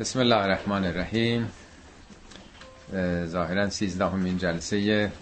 [0.00, 1.52] بسم الله الرحمن الرحیم.
[3.26, 5.12] ظاهرا سیزدهمین جلسه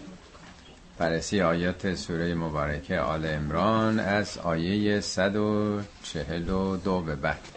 [0.99, 7.49] بررسی آیات سوره مبارکه آل امران از آیه 142 به بعد.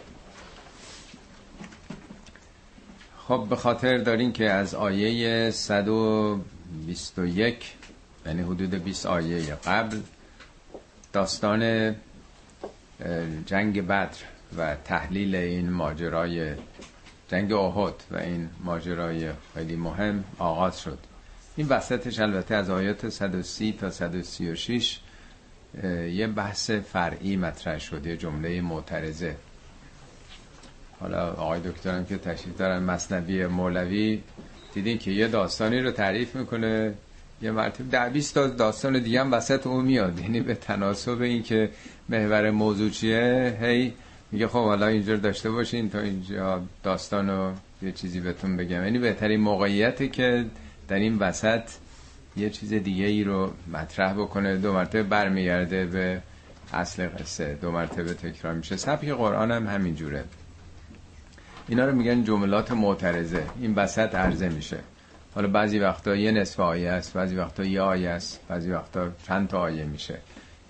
[3.18, 7.72] خب به خاطر دارین که از آیه 121
[8.26, 10.00] یعنی حدود 20 آیه قبل
[11.12, 11.94] داستان
[13.46, 14.16] جنگ بدر
[14.56, 16.54] و تحلیل این ماجرای
[17.32, 20.98] جنگ احد و این ماجرای خیلی مهم آغاز شد.
[21.56, 25.00] این وسطش البته از آیات 130 تا 136
[26.12, 29.36] یه بحث فرعی مطرح شد یه جمله معترضه.
[31.00, 34.22] حالا آقای دکترم که تشریف دارن مصنوی مولوی
[34.74, 36.94] دیدین که یه داستانی رو تعریف می‌کنه
[37.42, 40.18] یه مرتب در 20 تا داستان دیگه هم وسط اون میاد.
[40.18, 41.70] یعنی به تناسب این که
[42.08, 43.92] محور موضوع چیه هی
[44.32, 48.84] میگه خب حالا اینجور داشته باشین تا اینجا داستان رو یه چیزی بهتون بگم.
[48.84, 50.44] یعنی بهترین موقعیتی که
[50.88, 51.62] در این وسط
[52.36, 56.22] یه چیز دیگه ای رو مطرح بکنه دو مرتبه برمیگرده به
[56.72, 58.76] اصل قصه دو مرتبه تکرار میشه.
[58.76, 60.24] سبک قرآن هم همین جوره.
[61.68, 63.46] اینا رو میگن جملات معترضه.
[63.60, 64.78] این وسط عرضه میشه.
[65.34, 69.48] حالا بعضی وقتا یه نصف آیه است بعضی وقتا یه آیه است بعضی وقتا چند
[69.48, 70.18] تا آیه میشه.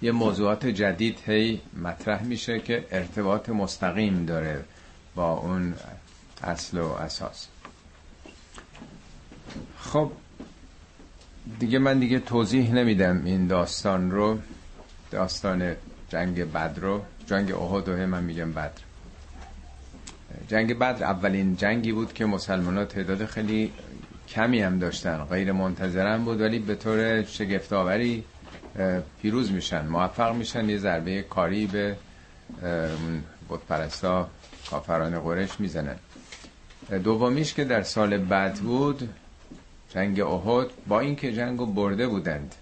[0.03, 4.65] یه موضوعات جدید هی مطرح میشه که ارتباط مستقیم داره
[5.15, 5.75] با اون
[6.43, 7.49] اصل و اساس.
[9.79, 10.13] خب
[11.59, 14.39] دیگه من دیگه توضیح نمیدم این داستان رو
[15.11, 15.77] داستان
[16.09, 17.03] جنگ بدر رو.
[17.27, 18.71] جنگ احد و من میگم بدر.
[20.49, 23.73] جنگ بدر اولین جنگی بود که مسلمان ها تعداد خیلی
[24.29, 28.25] کمی هم داشتن غیر منتظرن بود ولی به طور شگفتآوری
[29.23, 31.97] پیروز میشن موفق میشن یه ضربه کاری به
[33.49, 34.29] بودپرستا
[34.71, 35.97] کافران قرش می‌زنن.
[37.05, 39.09] دومیش که در سال بعد بود
[39.95, 42.55] جنگ احد با اینکه جنگ رو برده بودند.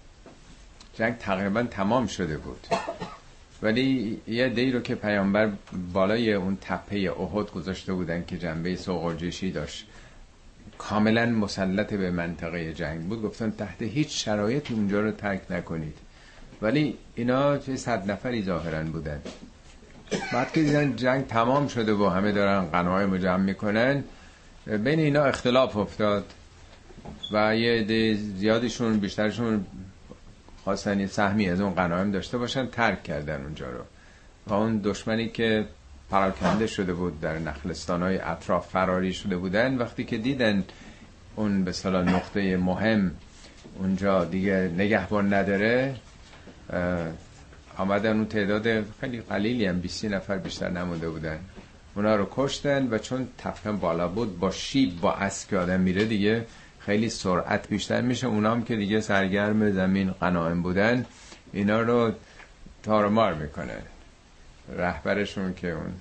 [0.93, 2.67] جنگ تقریبا تمام شده بود.
[3.61, 5.51] ولی یه دی رو که پیامبر
[5.93, 9.87] بالای اون تپه احد گذاشته بودن که جنبه سوقرجشی داشت.
[10.89, 13.21] کاملا مسلط به منطقه جنگ بود.
[13.21, 15.97] گفتن تحت هیچ شرایطی اونجا رو ترک نکنید.
[16.61, 19.21] ولی اینا چه صد نفری ظاهرا بودن.
[20.33, 24.03] بعد که دیدن جنگ تمام شده و همه دارن قناهای جمع می‌کنن
[24.65, 26.25] بین اینا اختلاف افتاد.
[27.33, 29.65] و یه زیادشون بیشترشون
[30.63, 33.83] خواستن سهمی از اون قنایم داشته باشن ترک کردن اونجا رو.
[34.47, 35.65] و اون دشمنی که
[36.11, 39.77] پراکنده شده بود در نخلستان های اطراف فراری شده بودن.
[39.77, 40.63] وقتی که دیدن
[41.35, 43.11] اون به صلاح نقطه مهم
[43.79, 45.95] اونجا دیگه نگهبان نداره
[47.77, 51.39] آمدن اون تعداد خیلی قلیلی هم 20 نفر بیشتر نمونده بودن.
[51.95, 56.05] اونا رو کشتن و چون تپه بالا بود با شیب با اسب که آدم میره
[56.05, 56.45] دیگه
[56.79, 58.27] خیلی سرعت بیشتر میشه.
[58.27, 61.05] اونا هم که دیگه سرگرم زمین قناعم بودن
[61.53, 62.11] اینا رو
[62.83, 63.90] تارمار می‌کنه
[64.69, 65.93] رهبرشون که اون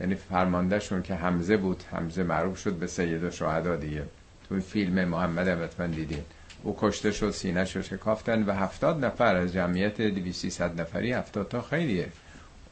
[0.00, 1.82] یعنی فرماندهشون که حمزه بود.
[1.92, 4.02] حمزه معروف شد به سید و شهدا دیگه.
[4.48, 6.22] تو فیلم محمد هم دیدین.
[6.62, 11.48] او کشته شد سینه رو شکافتن و هفتاد نفر از جمعیت دویسی صد نفری هفتاد
[11.48, 12.08] تا خیلیه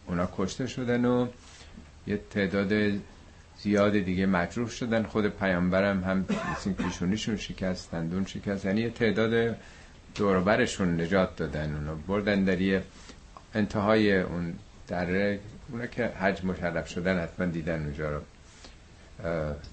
[0.06, 1.26] اونا کشته شدن و
[2.06, 3.00] یه تعداد
[3.58, 5.02] زیاد دیگه مجروح شدن.
[5.02, 8.64] خود پیامبرم هم مثل پیشونیشون شکست دندون شکست.
[8.64, 9.56] یعنی یه تعداد
[10.14, 11.74] دوربرشون نجات دادن.
[11.74, 12.82] اونا بردن در یه
[13.54, 14.54] انتهای اون
[14.88, 15.40] دره
[15.70, 18.20] اونا که حج مشرف شدن حتما دیدن اونجا رو.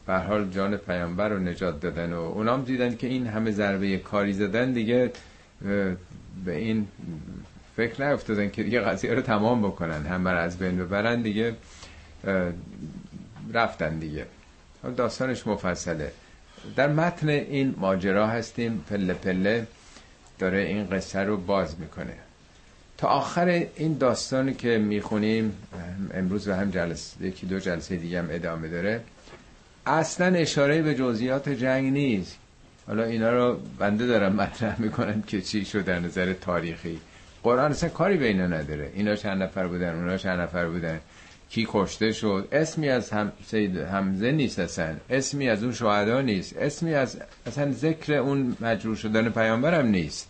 [0.07, 4.33] به حال جان پیامبر رو نجات دادن و اونام دیدن که این همه ضربه کاری
[4.33, 5.11] زدن دیگه
[6.45, 6.87] به این
[7.75, 11.55] فکر نیفتادن که دیگه قضیه رو تمام بکنن همه از بین ببرن دیگه
[13.53, 14.25] رفتن دیگه.
[14.97, 16.11] داستانش مفصله.
[16.75, 19.67] در متن این ماجرا هستیم پله پله
[20.39, 22.13] داره این قصه رو باز می‌کنه.
[22.97, 25.53] تا آخر این داستانی که می‌خونیم
[26.13, 29.01] امروز و هم جلسه یکی دو جلسه دیگه هم ادامه داره.
[29.85, 32.37] اصلا اشاره به جزئیات جنگ نیست.
[32.87, 36.99] حالا اینا رو بنده دارم مطرح می‌کنم که چی شد در نظر تاریخی.
[37.43, 38.91] قرآن اصلا کاری به اینا نداره.
[38.95, 40.99] اینا چند نفر بودن اونا چند نفر بودن.
[41.49, 44.95] کی کشته شد؟ اسمی از هم سید حمزه نیست اصلا.
[45.09, 46.57] اسمی از اون شهدا نیست.
[46.57, 50.27] اسمی از اصلا ذکر اون مجروح شدن پیامبرم نیست.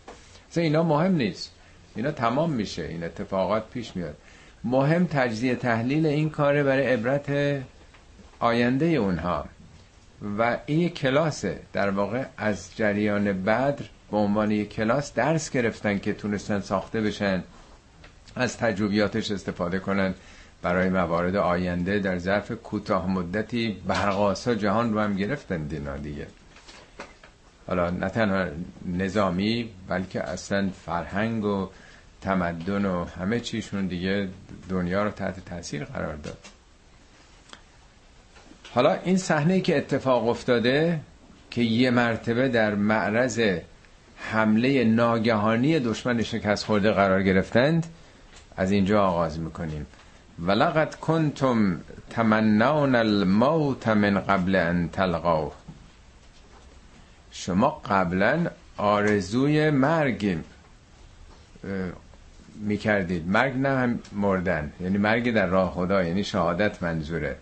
[0.52, 1.52] اصلا اینا مهم نیست.
[1.96, 4.16] اینا تمام میشه این اتفاقات پیش میاد.
[4.64, 7.62] مهم تجزیه تحلیل این کاره برای عبرت
[8.40, 9.46] آینده اونها.
[10.38, 11.60] و این یک کلاسه.
[11.74, 17.44] در واقع از جریان بدر به عنوان یک کلاس درس گرفتن که تونستن ساخته بشن
[18.36, 20.14] از تجربیاتش استفاده کنن.
[20.62, 26.28] برای موارد آینده در ظرف کوتاه مدتی برقاسا جهان رو هم گرفتن دینا دیگه.
[27.68, 28.46] حالا نه تنها
[28.86, 31.70] نظامی بلکه اصلا فرهنگ و
[32.22, 34.30] تمدن و همه چیشون دیگه
[34.70, 36.38] دنیا رو تحت تاثیر قرار داد.
[38.74, 41.00] حالا این صحنه که اتفاق افتاده
[41.52, 43.60] که یه مرتبه در معرض
[44.18, 47.88] حمله ناگهانی دشمن شکست خورده قرار گرفتند
[48.58, 49.86] از اینجا آغاز می‌کنیم.
[50.40, 55.54] ولقد کنتم تمنون الموت من قبل ان تلقوه.
[57.32, 58.48] شما قبلا
[58.78, 60.38] آرزوی مرگ
[62.60, 63.28] می‌کردید.
[63.28, 64.72] مرگ نه هم مردن.
[64.82, 67.36] یعنی مرگ در راه خدا یعنی شهادت منظوره.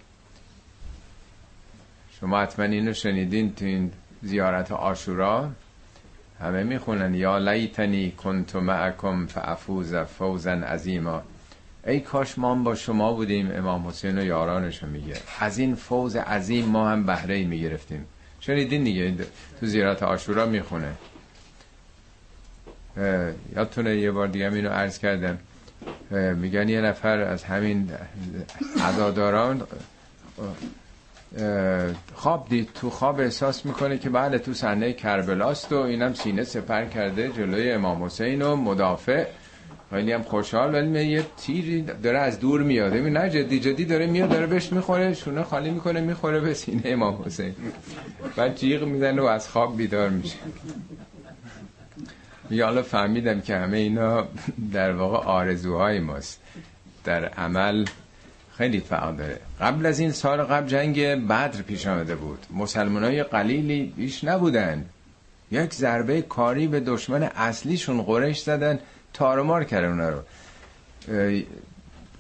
[2.20, 5.50] شما حتما اینو شنیدین تو این زیارت آشورا.
[6.40, 11.22] همه می‌خونن یا لیتنی کنت معکم فافوز فوزا عظیما.
[11.88, 13.52] ای کاش ما هم با شما بودیم.
[13.52, 15.16] امام حسین و یارانشو میگه.
[15.40, 18.06] از این فوز عظیم ما هم بهره می‌گرفتیم.
[18.40, 19.14] شنیدین دیگه؟
[19.60, 20.92] تو زیارت آشورا می‌خونه.
[23.56, 25.38] یادتونه یه بار دیگه اینو عرض کردم.
[26.36, 27.92] میگن یه نفر از همین
[28.82, 29.62] عزاداران
[32.14, 36.86] خواب دید تو خواب احساس می‌کنه که بله تو صحنه کربلاست و اینم سینه سپر
[36.86, 39.26] کرده جلوی امام حسین و مدافع.
[39.90, 42.94] خیلی هم خوشحال ولی یه تیری داره از دور میاد.
[42.94, 47.24] نه جدی جدی داره میاد داره بهش می‌خوره شونه خالی می‌کنه می‌خوره به سینه امام
[47.26, 47.56] حسین.
[48.36, 50.36] بعد جیغ می‌زنه و از خواب بیدار میشه.
[52.54, 54.28] میگه حالا فهمیدم که همه اینا
[54.74, 56.42] در واقع آرزوهای ماست.
[57.04, 57.86] در عمل
[58.58, 59.40] خیلی فرق داره.
[59.62, 62.40] قبل از این سال قبل جنگ بدر پیش آمده بود.
[62.56, 64.86] مسلمان های قلیلی بیش نبودن.
[65.52, 68.80] یک ضربه کاری به دشمن اصلیشون قرش زدن
[69.14, 70.22] تارمار کردن اونا رو.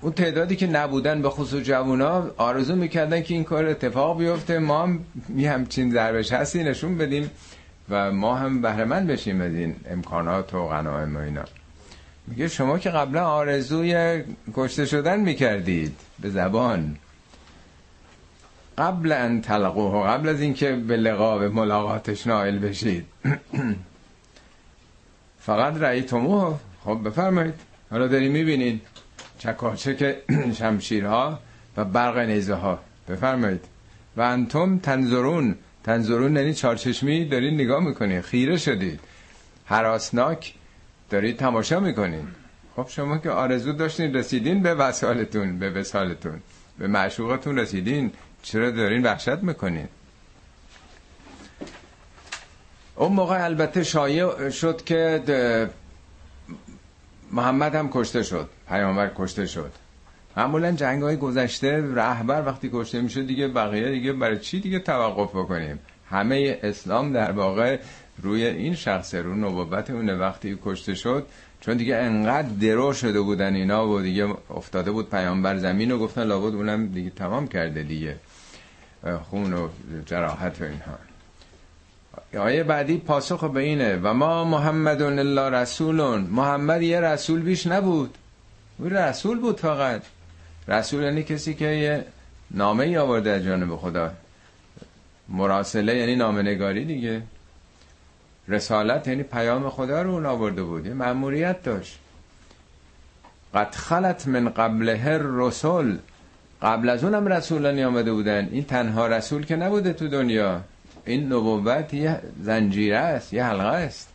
[0.02, 4.60] اون تعدادی که نبودن به خصوص جوونا آرزو می‌کردن که این کار اتفاق بیفته.
[4.60, 7.32] ما هم می همچین ضربش هستی نشون بدیم.
[7.90, 11.44] و ما هم بهرمند بشیم از این امکانات و غنایم و اینا.
[12.28, 16.98] میگه شما که قبلا آرزوی کشته شدن می‌کردید به زبان
[18.78, 23.06] قبل ان تلقوه قبل از اینکه به لقا به ملاقاتش نائل بشید
[25.46, 26.60] فقط رأیتموه.
[26.86, 27.54] خب بفرمایید.
[27.92, 28.82] حالا داریم می‌بینین
[29.40, 30.16] چکاچک
[30.60, 31.40] شمشیرها
[31.78, 33.66] و برق نیزه ها بفرمایید.
[34.18, 39.00] و انتم تنظرون تنظرون یعنی چارچشمی دارید نگاه می‌کنید خیره شدید.
[39.66, 40.54] حراسناک.
[41.10, 42.28] دارید تماشا می‌کنید
[42.76, 46.42] خب شما که آرزو داشتین رسیدین به وسالتون به وسالتون.
[46.78, 48.12] به معشوقتون رسیدین.
[48.44, 49.88] چرا دارین وحشت می‌کنین؟
[52.96, 55.70] اون موقع البته شایع شد که
[57.32, 58.50] محمد هم کشته شد.
[58.70, 59.72] پیامبر کشته شد.
[60.38, 65.30] معمولا جنگ های گذشته رهبر وقتی کشته میشه دیگه بقیه دیگه برای چی دیگه توقف
[65.30, 67.80] بکنیم؟ همه اسلام در واقع
[68.22, 71.26] روی این شخص رو نبوت اون وقتی کشته شد
[71.66, 76.24] چون دیگه انقدر درو شده بودن اینا و دیگه افتاده بود پیامبر زمین و گفتن
[76.24, 78.16] لابد اونم دیگه تمام کرده دیگه.
[79.24, 79.68] خون و
[80.06, 80.98] جراحت و اینها.
[82.46, 86.22] آیه بعدی پاسخ به اینه و ما محمد الله رسولون.
[86.22, 88.18] محمد یه رسول بیش نبود.
[88.80, 90.02] او رسول بود فقط.
[90.68, 92.06] رسول یعنی کسی که یه
[92.52, 94.12] نامه ای آورده از جانب خدا.
[95.30, 97.22] مراسله یعنی نامه نگاری دیگه.
[98.48, 100.86] رسالت یعنی پیام خدا رو اون آورده بود.
[100.86, 102.00] یه مأموریت داشت.
[103.54, 105.98] قد خلت من قبله رسول.
[106.62, 108.50] قبل از اونم رسولانی آمده بودن.
[108.52, 110.62] این تنها رسول که نبوده تو دنیا.
[111.06, 114.10] این نبوت یه زنجیره است یه حلقه است.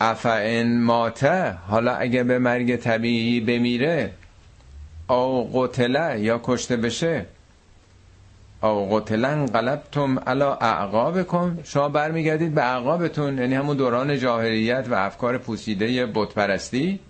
[0.00, 4.10] افعن ماته حالا اگه به مرگ طبیعی بمیره
[5.12, 7.26] او قتله یا کشته بشه؟
[8.62, 11.58] او قتلن قلبتم علا اعقابکم.
[11.64, 17.00] شما برمیگردید به اعقابتون یعنی همون دوران جاهلیت و افکار پوسیده بتپرستی.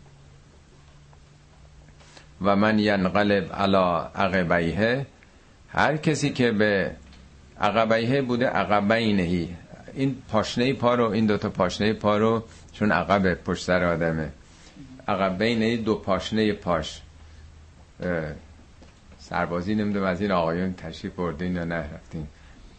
[2.43, 5.07] و من ینقلب علا عقبیه
[5.69, 6.91] هر کسی که به
[7.61, 9.57] عقبیه بوده عقبینهی
[9.95, 12.43] این پاشنه پا رو این دوتا پاشنه پا رو
[12.73, 14.29] چون عقب پشت سر آدمه.
[15.09, 17.01] عقبینهی دو پاشنه پاش.
[19.19, 22.27] سربازی نمی‌دونم از این آقایون تشریف بردین یا نه رفتین.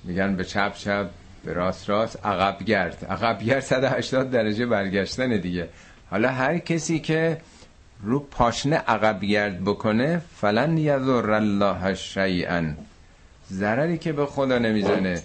[0.04, 1.10] میگن به چپ چپ
[1.46, 3.06] به راست راست عقب گرد.
[3.10, 5.70] عقب گرد 180 درجه برگشتن دیگه.
[6.10, 7.38] حالا هر کسی که
[8.02, 12.64] رو پاشنه عقب گرد بکنه فلن یذر الله شیئا.
[13.52, 15.22] ضرری که به خدا نمی‌زنه.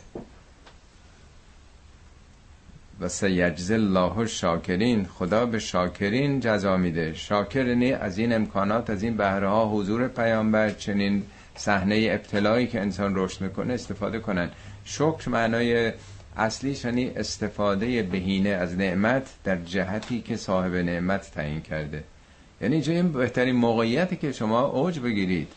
[3.00, 7.14] و سیجز الله شاکرین خدا به شاکرین جزا میده.
[7.14, 11.22] شاکرینی از این امکانات از این بهره ها حضور پیامبر چنین
[11.56, 14.50] صحنه ابتلایی که انسان رشد می‌کنه استفاده کنن.
[14.84, 15.92] شکر معنای
[16.36, 22.04] اصلیش یعنی استفاده بهینه از نعمت در جهتی که صاحب نعمت تعیین کرده.
[22.60, 25.48] یعنی اینجا این بهترین موقعیتی که شما اوج بگیرید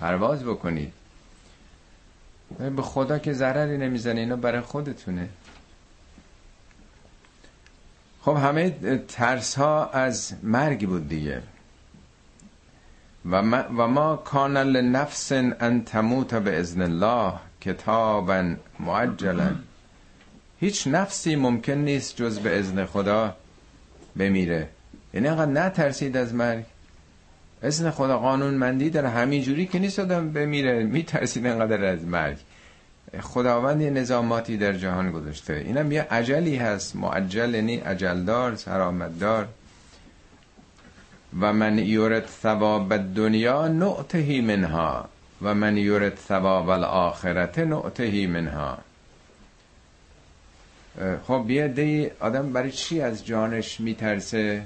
[0.00, 0.92] پرواز بکنید.
[2.76, 5.28] به خدا که ضرری نمی‌زنه اینا برای خودتونه.
[8.26, 8.70] خب همه
[9.08, 11.42] ترس ها از مرگ بود دیگه.
[13.30, 19.54] و ما, و ما کان لنفس ان تموت به ازن الله کتابا معجلا.
[20.60, 23.36] هیچ نفسی ممکن نیست جز به ازن خدا
[24.16, 24.68] بمیره.
[25.14, 26.64] یعنی انقدر نترسید از مرگ.
[27.62, 30.84] ازن خدا قانون مندی در همین جوری که نیست آدم بمیره.
[30.84, 32.36] میترسید انقدر از مرگ.
[33.20, 35.54] خداوند یه نظاماتی در جهان گذاشته.
[35.54, 36.96] اینم یه عجلی هست.
[36.96, 39.48] معجل یعنی عجلدار سرامتدار
[41.40, 45.08] و من یورد ثواب دنیا نعتهی منها.
[45.42, 48.78] و من یورد ثواب الاخرت نعتهی منها.
[51.26, 54.62] خب یه دی آدم برای چی از جانش میترسه؟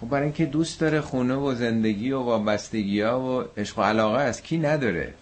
[0.00, 4.22] خب برای اینکه دوست داره خونه و زندگی و وابستگی ها و عشق و علاقه
[4.22, 5.14] از کی نداره؟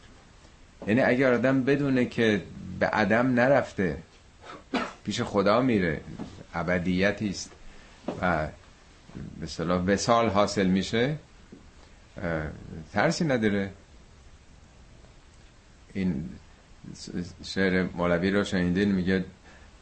[0.86, 2.42] یعنی اگر آدم بدونه که
[2.80, 3.98] به عدم نرفته
[5.04, 6.00] پیش خدا میره
[6.54, 7.50] ابدیتی است
[8.22, 8.48] و
[9.40, 11.16] به صلاح وسال حاصل میشه
[12.92, 13.70] ترسی نداره.
[15.92, 16.28] این
[17.44, 19.24] شعر مولوی رو شنیدین؟ میگه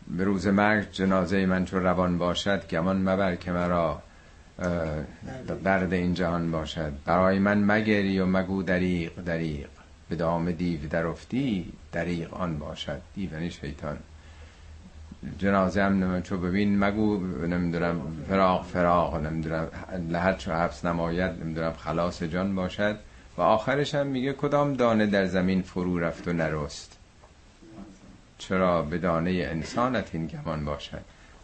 [0.09, 4.03] به روز مرگ جنازه من چون روان باشد گمان مبر که مرا
[5.65, 6.93] درد این جهان باشد.
[7.05, 9.69] برای من مگری و مگو دریق دریق
[10.09, 13.99] به دام دیو درفتی دریق آن باشد دیو یعنی شیطان.
[15.39, 19.69] جنازه هم نمیم چو ببین مگو نمی‌دونم فراغ فراغ نمی‌دونم
[20.11, 22.99] لحد چو حبس نماید نمی‌دونم خلاص جان باشد.
[23.37, 26.99] و آخرش هم میگه کدام دانه در زمین فرو رفت و نرست؟
[28.39, 31.01] چرا به دانه انسانت این گمان باشد؟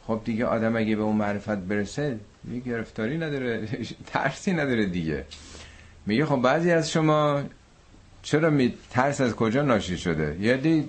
[0.06, 2.18] خب دیگه آدم اگه به اون معرفت برسه
[2.52, 3.68] یه گرفتاری نداره
[4.12, 5.24] ترسی نداره دیگه.
[6.06, 7.42] میگه خب بعضی از شما
[8.22, 10.88] چرا می ترس از کجا ناشی شده؟ یعنی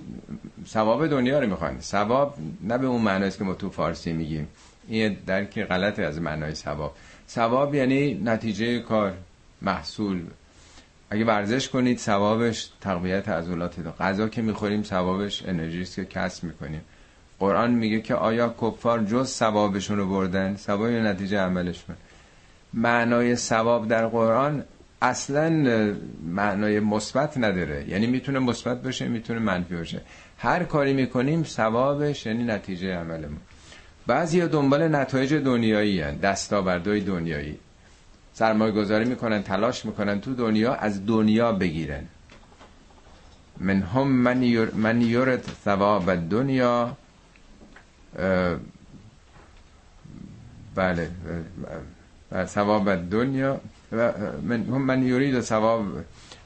[0.66, 1.80] ثواب دنیا رو می‌خواین.
[1.80, 4.48] ثواب نه به اون معناست که ما تو فارسی میگیم.
[4.88, 6.96] این درک غلط از معنای ثواب.
[7.28, 9.12] ثواب یعنی نتیجه کار
[9.62, 10.22] محصول.
[11.10, 16.80] اگه ورزش کنید ثوابش تقویت عضلات غذا که می‌خوریم ثوابش انرژی است که کسب می‌کنیم.
[17.38, 21.96] قرآن میگه که آیا کفار جز ثوابشون رو بردن؟ ثواب نتیجه عملشون؟
[22.74, 24.64] معنای ثواب در قرآن
[25.04, 25.50] اصلا
[26.26, 27.84] معنای مثبت نداره.
[27.88, 30.00] یعنی می‌تونه مثبت باشه می‌تونه منفی باشه.
[30.38, 33.40] هر کاری می‌کنیم ثوابش یعنی نتیجه عملمون.
[34.06, 36.16] بعضی دنبال نتایج دنیایی هن.
[36.16, 37.58] دستاوردهای دنیایی.
[38.32, 42.04] سرمایه گذاری می‌کنن تلاش می‌کنن تو دنیا از دنیا بگیرن.
[43.60, 46.96] من هم من, یور من ثواب دنیا
[50.74, 51.10] بله
[52.46, 53.60] ثواب دنیا
[54.42, 55.84] من من یورید ثواب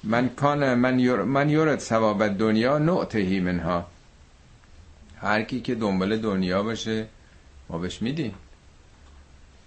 [0.04, 3.86] من کان من یور من یورد ثواب دنیا نعتهی منها.
[5.20, 7.06] هر کی که دنبال دنیا باشه
[7.68, 8.34] ما بهش میدیم.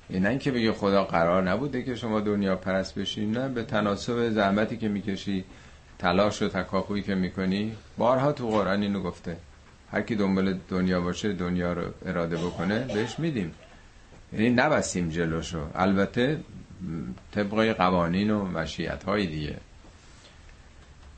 [0.10, 4.30] این نه که بگه خدا قرار نبوده که شما دنیا پرست بشین نه به تناسب
[4.30, 5.44] زحمتی که می‌کشی
[6.00, 7.76] تلاش و تکاپویی که می‌کنی.
[7.98, 9.38] بارها تو قرآن اینو گفته.
[9.92, 13.54] هر کی دنبال دنیا باشه دنیا رو اراده بکنه بهش میدیم.
[14.34, 15.60] یعنی نبستیم جلوشو.
[15.76, 16.40] البته
[17.32, 19.58] طبق قوانین و مشیت های دیگه.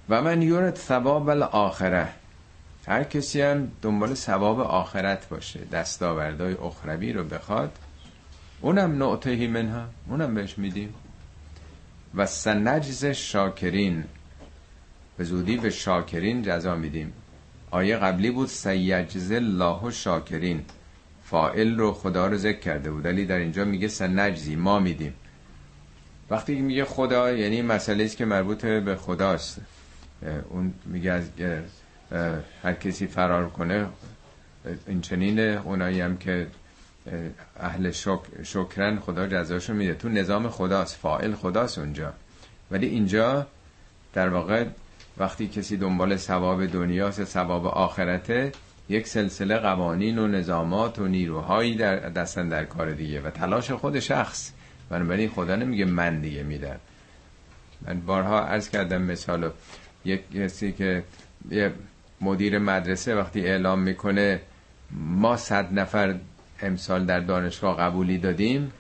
[0.10, 2.10] و من یورد ثواب الاخره.
[2.88, 7.77] هر کسی هم دنبال ثواب آخرت باشه دستاوردهای اخروی رو بخواد
[8.62, 10.93] اونم نعتهی منها اونم بهش میدیم.
[12.15, 14.03] و سنجز شاکرین
[15.17, 17.13] به زودی به شاکرین جزا میدیم.
[17.72, 20.65] آیه قبلی بود سیجز الله شاکرین.
[21.24, 25.13] فائل رو خدا رو ذکر کرده بود ولی در اینجا میگه سنجزی ما میدیم.
[26.30, 29.62] وقتی میگه خدا یعنی مسئله است که مربوط به خداست.
[30.50, 31.30] اون میگه از
[32.63, 33.88] هر کسی فرار کنه
[34.88, 36.48] این چنینه اونایی هم که
[37.60, 38.20] اهل شک...
[38.44, 39.94] شکرن خدا جزاشو میده.
[39.94, 42.13] تو نظام خداست فائل خداست اونجا.
[42.72, 43.48] ولی اینجا
[44.13, 44.65] در واقع
[45.18, 48.51] وقتی کسی دنبال ثواب دنیاست ثواب آخرته
[48.89, 54.00] یک سلسله قوانین و نظامات و نیروهایی در دستن در کار دیگه و تلاش خود
[54.00, 54.51] شخص.
[54.93, 56.79] بنابراین خدا نمیگه من دیگه میدم
[57.88, 59.50] من بارها عرض کردم مثالو.
[60.05, 61.03] یک کسی که
[61.51, 61.73] یه
[62.21, 64.41] مدیر مدرسه وقتی اعلام می‌کنه
[64.91, 66.15] ما صد نفر
[66.62, 68.71] امسال در دانشگاه قبولی دادیم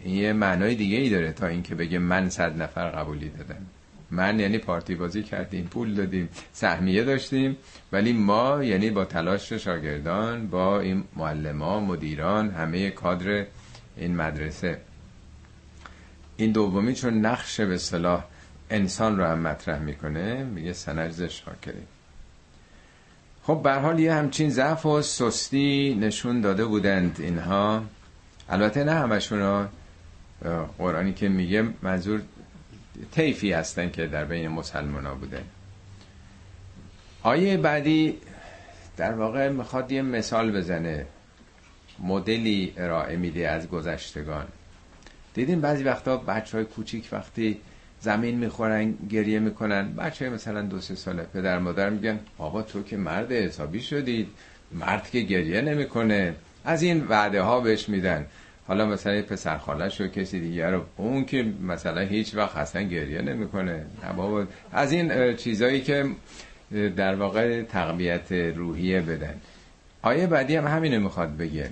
[0.00, 3.66] این یه معنای دیگه ای داره تا اینکه بگه من صد نفر قبولی دادم.
[4.10, 7.56] من یعنی پارتی بازی کردیم پول دادیم سهمیه داشتیم
[7.92, 13.44] ولی ما یعنی با تلاش شاگردان با این معلمان مدیران همه کادر
[13.96, 14.78] این مدرسه.
[16.40, 18.24] این دومی چون نقش به صلاح
[18.70, 21.82] انسان رو هم مطرح می‌کنه میگه سنجز شاکری.
[23.42, 27.82] خب به حال یه همچین ضعف و سستی نشون داده بودند اینها.
[28.48, 29.68] البته نه همشون
[30.78, 32.22] قرآنی که میگه منظور
[33.12, 35.42] طیفی هستن که در بین مسلمان ها بوده.
[37.22, 38.18] آیه بعدی
[38.96, 41.06] در واقع می‌خواد یه مثال بزنه.
[41.98, 44.46] مدلی ارائه میده از گذشتگان.
[45.38, 47.60] دیدین بعضی وقتا بچه های کوچیک وقتی
[48.00, 52.82] زمین می‌خورن گریه می‌کنن بچه های مثلا دو سه ساله پدر مادر میگن بابا تو
[52.82, 54.28] که مرد حسابی شدید
[54.72, 56.34] مرد که گریه نمی‌کنه.
[56.64, 58.26] از این وعده ها بهش میدن.
[58.66, 63.22] حالا مثلا پسر خالش و کسی دیگر رو اون که مثلا هیچ وقت اصلا گریه
[63.22, 63.86] نمی‌کنه.
[64.16, 64.44] بابا.
[64.72, 66.06] از این چیزایی که
[66.96, 69.34] در واقع تقویت روحیه بدن.
[70.02, 71.70] آیه بعدی هم همینو می‌خواد بگه.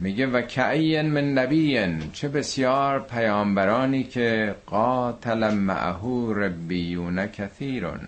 [0.00, 8.00] میگه و کعین من نبیین چه بسیار پیامبرانی که قاتل معهو ربیون کثیرون.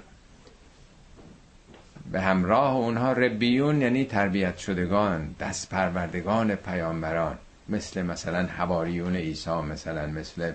[2.13, 7.39] به همراه اونها ربیون یعنی تربیت شدگان دست پروردگان پیامبران.
[7.69, 10.53] مثل مثلا حواریون عیسی مثلا مثل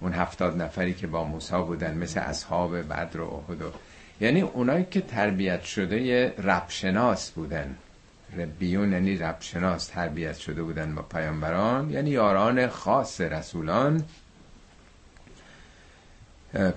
[0.00, 3.62] اون هفتاد نفری که با موسی بودن مثل اصحاب بدر و احد
[4.20, 7.76] یعنی اونایی که تربیت شده ربشناس بودن.
[8.36, 14.04] ربیون یعنی ربشناس تربیت شده بودن با پیامبران یعنی یاران خاص رسولان.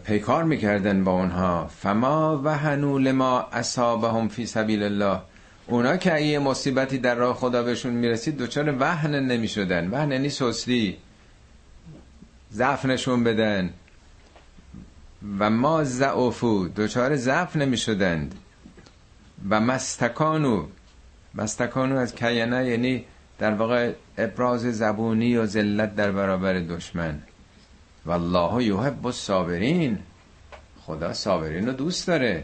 [0.04, 1.68] پیکار می‌کردن با اونها.
[1.68, 5.22] فما و هنول ما اصابهم فی سبیل الله.
[5.68, 9.90] اونا که یه مصیبتی در راه خدا بهشون می‌رسید دوچار وهن نمی‌شدن.
[9.90, 10.98] وهن یعنی سستی.
[12.54, 13.74] ضعف نشون بدن.
[15.40, 18.36] و ما ضعفو دوچار ضعف نمی‌شدند.
[19.50, 20.68] و مستکانو
[21.36, 23.06] مستکانو از کینه یعنی
[23.40, 27.20] در واقع ابراز زبونی و ذلت در برابر دشمن.
[28.06, 30.00] والله یحب الصابرین.
[30.82, 32.44] خدا صابرین رو دوست داره.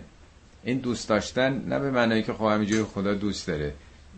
[0.63, 3.73] این دوست داشتن نه به معنی که خب همینجوری خدا دوست داره.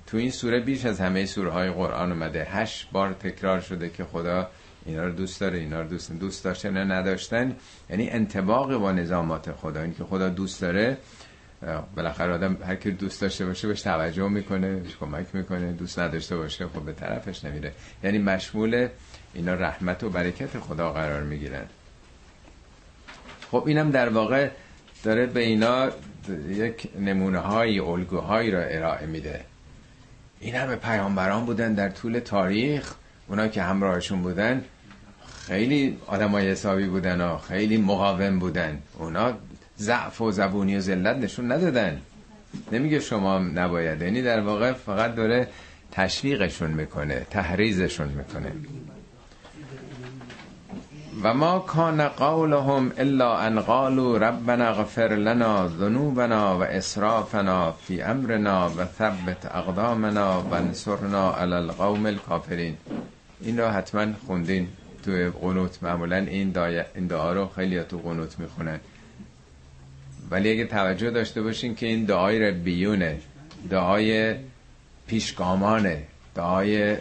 [0.07, 2.43] تو این سوره بیش از همه سوره های قرآن اومده.
[2.43, 4.49] هشت بار تکرار شده که خدا
[4.85, 7.55] اینا رو دوست داره اینا رو دوست دوست داشتن نداشتن
[7.89, 9.81] یعنی انتباق با نظامات خدا.
[9.81, 10.97] این که خدا دوست داره
[11.95, 15.71] بالاخره آدم هر کی دوست داشته باشه بهش توجه می‌کنه بهش کمک می‌کنه.
[15.71, 17.71] دوست نداشته باشه خب به طرفش نمیره.
[18.03, 18.87] یعنی مشمول
[19.33, 21.65] اینا رحمت و برکت خدا قرار می‌گیرن.
[23.51, 24.49] خب اینم در واقع
[25.03, 25.89] داره به اینا
[26.49, 29.41] یک نمونه های الگوهایی را ارائه میده.
[30.39, 32.93] این همه پیامبران بودن در طول تاریخ.
[33.27, 34.63] اونا که همراهشون بودن
[35.47, 38.81] خیلی آدم های حسابی بودن و خیلی مقاوم بودن.
[38.99, 39.33] اونا
[39.79, 42.01] ضعف و زبونی و ذلت نشون ندادن.
[42.71, 44.01] نمیگه شما نباید.
[44.01, 45.47] یعنی در واقع فقط داره
[45.91, 48.51] تشویقشون می‌کنه تحریزشون می‌کنه.
[51.23, 58.71] و ما کان قولهم الا ان قالوا ربنا اغفر لنا ذنوبنا و اسرافنا فی امرنا
[58.77, 62.77] و ثبت اقدامنا و انصرنا علی القوم الكافرین
[63.41, 64.67] این را حتما خوندین
[65.05, 65.11] تو
[65.41, 65.83] قنوت.
[65.83, 66.57] معمولا این,
[66.95, 68.79] این دعا رو خیلی تو قنوت می‌خونن.
[70.31, 73.17] ولی اگه توجه داشته باشین که این دعای ربیونه
[73.69, 74.35] دعای
[75.07, 76.03] پیشگامانه
[76.35, 76.97] دعای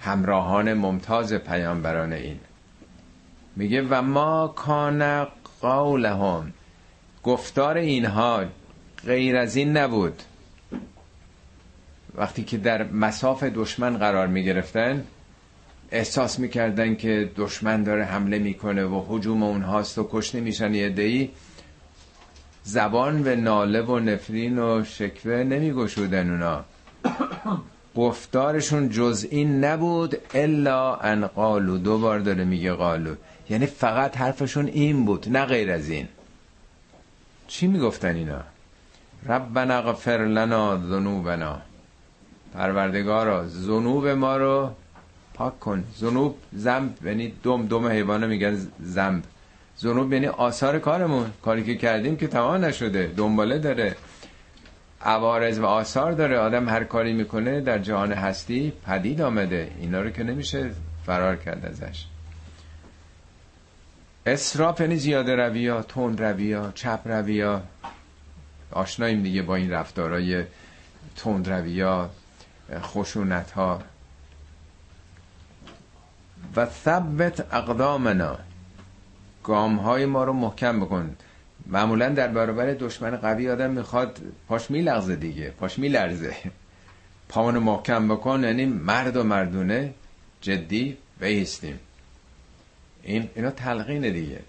[0.00, 2.40] همراهان ممتاز پیامبران این.
[3.56, 5.26] میگه و ما کان
[5.60, 6.52] قولهم.
[7.22, 8.44] گفتار اینها
[9.06, 10.22] غیر از این نبود.
[12.14, 15.04] وقتی که در مساف دشمن قرار می‌گرفتن
[15.90, 21.30] احساس می‌کردن که دشمن داره حمله می‌کنه و حجوم اونهاست و کشته میشن یه دهی.
[22.64, 26.64] زبان به ناله و نفرین و شکوه نمیگشودن اونا.
[27.96, 31.78] گفتارشون جز این نبود الا ان قالو.
[31.78, 33.14] دو بار داره میگه قالو.
[33.50, 36.08] یعنی فقط حرفشون این بود نه غیر از این.
[37.46, 38.40] چی می‌گفتن اینا؟
[39.26, 41.58] ربنا غفر لنا ذنوبنا.
[42.54, 44.70] پروردگارا ذنوب ما رو
[45.34, 45.84] پاک کن.
[45.98, 49.22] ذنوب زنب یعنی دم دم حیوانه میگن زنب
[49.80, 51.32] ذنوب یعنی آثار کارمون.
[51.42, 53.12] کاری که کردیم که تمام نشده.
[53.16, 53.96] دنباله داره.
[55.02, 56.38] عوارض و آثار داره.
[56.38, 59.70] آدم هر کاری می‌کنه در جهان هستی پدید آمده.
[59.80, 60.70] اینا رو که نمیشه
[61.06, 62.04] فرار کرد ازش.
[64.26, 67.62] اسراف یعنی زیاده رویا تند رویا چپ رویا.
[68.70, 70.44] آشناییم دیگه با این رفتارای
[71.16, 72.10] تندروی ها
[72.80, 73.80] خشونت ها
[76.56, 78.38] و ثبت اقدامنا.
[79.44, 81.16] گام های ما رو محکم بکن.
[81.66, 86.36] معمولا در برابر دشمن قوی آدم می‌خواد پاش میلغزه دیگه پاش میلرزه.
[87.28, 89.94] پامونو محکم بکن یعنی مرد و مردونه
[90.40, 91.80] جدی بیستیم
[93.02, 94.40] این اینا تلقینه دیگه.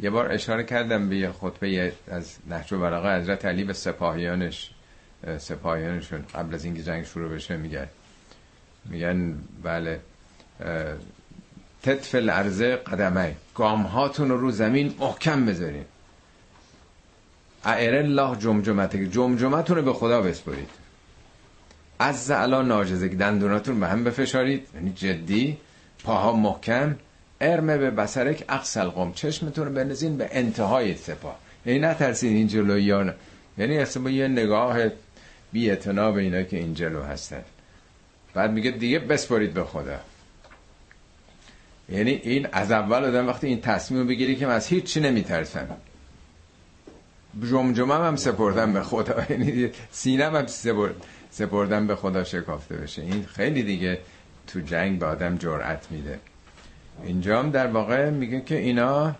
[0.00, 4.70] یه بار اشاره کردم به یه خطبه از نهج و بلاغه حضرت علی به سپاهیانش
[5.38, 7.88] سپاهیانشون قبل از اینکه جنگ شروع بشه میگن.
[8.84, 10.00] میگن بله
[11.84, 13.36] تطف الارزه قدمه.
[13.54, 15.84] گام هاتون رو زمین محکم بذارین.
[17.64, 19.06] اعر الله جمجمته.
[19.06, 20.68] جمجمتون رو به خدا بسپرید.
[21.98, 24.66] از علا ناجزه دندوناتون به هم بفشارید.
[24.74, 25.56] یعنی جدی.
[26.04, 26.96] پاها محکم.
[27.40, 31.38] ارمه به بسرک اقصل قم چشمتون رو بنزین به انتهای سپاه.
[31.66, 33.14] یعنی نترسین این جلویان
[33.58, 34.78] یعنی اصلا یه نگاه
[35.52, 37.44] بی به اینا که این جلو هستن.
[38.34, 40.00] بعد میگه دیگه بسپرید به خدا.
[41.88, 45.68] یعنی این از اول آدم وقتی این تصمیم بگیری که من از هیچ چی نمیترسم.
[47.50, 49.22] جمجمه هم سپردم به خدا.
[49.30, 50.46] یعنی سینم هم
[51.30, 53.02] سپردم به خدا شکافته بشه.
[53.02, 53.98] این خیلی دیگه
[54.46, 56.18] تو جنگ به آدم جرأت میده.
[57.04, 59.14] اینجا هم در واقع میگه که اینا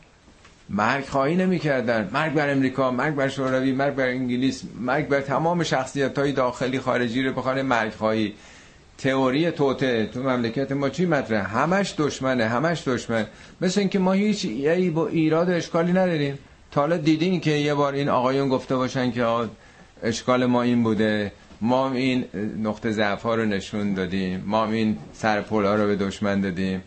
[0.68, 5.20] مرگ خواهی نمی کردن مرگ بر امریکا مرگ بر شوروی مرگ بر انگلیس مرگ بر
[5.20, 8.34] تمام شخصیت های داخلی خارجی رو بخوان مرگ خواهی.
[8.98, 13.26] تئوری توته تو مملکت ما چی مطرح همش دشمنه همش دشمن.
[13.60, 16.38] مثل اینکه ما هیچ یه با ایراد و اشکالی نداریم.
[16.70, 19.26] تا حالا دیدین که یه بار این آقایون گفته باشن که
[20.02, 21.32] اشکال ما این بوده.
[21.60, 22.24] ما این
[22.62, 24.42] نقطه ضعف ها رو نشون دادیم.
[24.46, 26.82] ما این سرپولا رو به دشمن دادیم.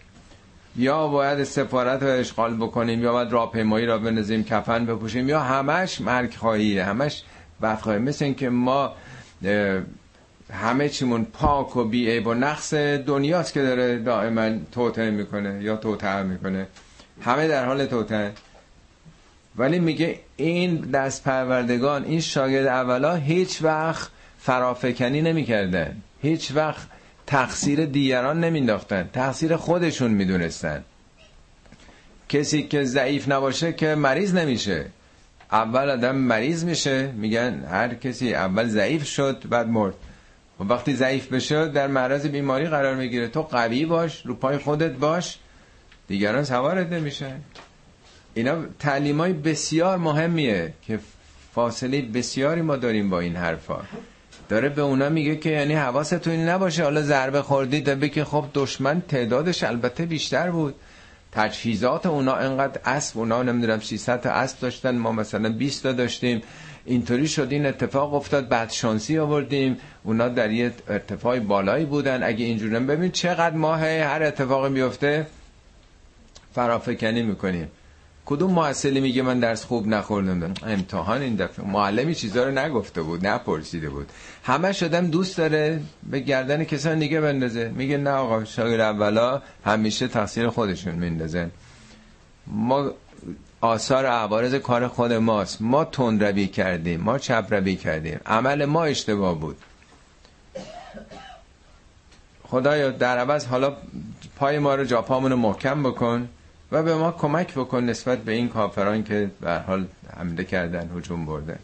[0.78, 6.02] یا باید سفارت رو اشغال بکنیم یا باید راهپیمایی را بنزیم کفن بپوشیم یا همش
[6.02, 7.24] مرگ خواهیه همش
[7.62, 8.92] بدخواهی مثل اینکه ما
[10.54, 16.24] همه چیمون پاک و بی و نقص دنیاست که داره دائما توته می‌کنه یا توته
[16.24, 16.68] می‌کنه.
[17.22, 18.32] همه در حال توته
[19.56, 26.88] ولی میگه این دست پروردگان این شاگرد اولا هیچ وقت فرافکنی نمی‌کردن هیچ وقت
[27.28, 30.84] تقصیر دیگران نمینداختن تقصیر خودشون می‌دونستن.
[32.30, 34.86] کسی که ضعیف نباشه که مریض نمیشه.
[35.52, 37.12] اول آدم مریض میشه.
[37.12, 39.94] میگن هر کسی اول ضعیف شد بعد مرد.
[40.60, 43.28] و وقتی ضعیف بشه در معرض بیماری قرار می‌گیره.
[43.28, 45.38] تو قوی باش رو پای خودت باش.
[46.08, 47.42] دیگران سوارت نمیشن.
[48.34, 51.00] اینا تعلیم های بسیار مهمیه که
[51.54, 53.80] فاصله بسیاری ما داریم با این حرفا.
[54.50, 56.84] داره به اونا میگه که یعنی حواستون نباشه.
[56.84, 60.76] حالا ضربه خوردید به که خب دشمن تعدادش البته بیشتر بود.
[61.32, 64.98] تجهیزات اونا انقدر اسب اونا نمی‌دونم 600 تا اسب داشتن.
[64.98, 66.42] ما مثلا 20 تا داشتیم.
[66.88, 69.78] اینطوری شد این اتفاق افتاد بعد شانسی آوردیم.
[70.04, 72.24] اونا در یه ارتفاع بالایی بودن.
[72.24, 75.28] اگه اینجوری ببین چقدر ماه هر اتفاق میفته
[76.56, 77.68] فرافکنی می‌کنیم.
[78.26, 81.66] کدوم معسلی میگه من درس خوب نخوردم امتحان این دفعه.
[81.66, 84.10] معلمی چیزا رو نگفته بود نپرسیده بود.
[84.44, 85.80] همه شدم دوست داره
[86.12, 87.72] به گردن کسان دیگه بندازه.
[87.76, 91.52] میگه نه آقا شاگرد اولا همیشه تقصیر خودشون میندازن.
[92.48, 92.92] ما
[93.62, 95.62] آثار عوارض کار خود ماست.
[95.62, 98.20] ما تند کردیم ما چپ روی کردیم.
[98.26, 99.58] عمل ما اشتباه بود.
[102.44, 103.74] خدایا در عوض حالا
[104.36, 106.30] پای ما رو جاپامون رو محکم بکن
[106.72, 111.26] و به ما کمک بکن نسبت به این کافران که به حال حمله کردن هجوم
[111.26, 111.60] بردن.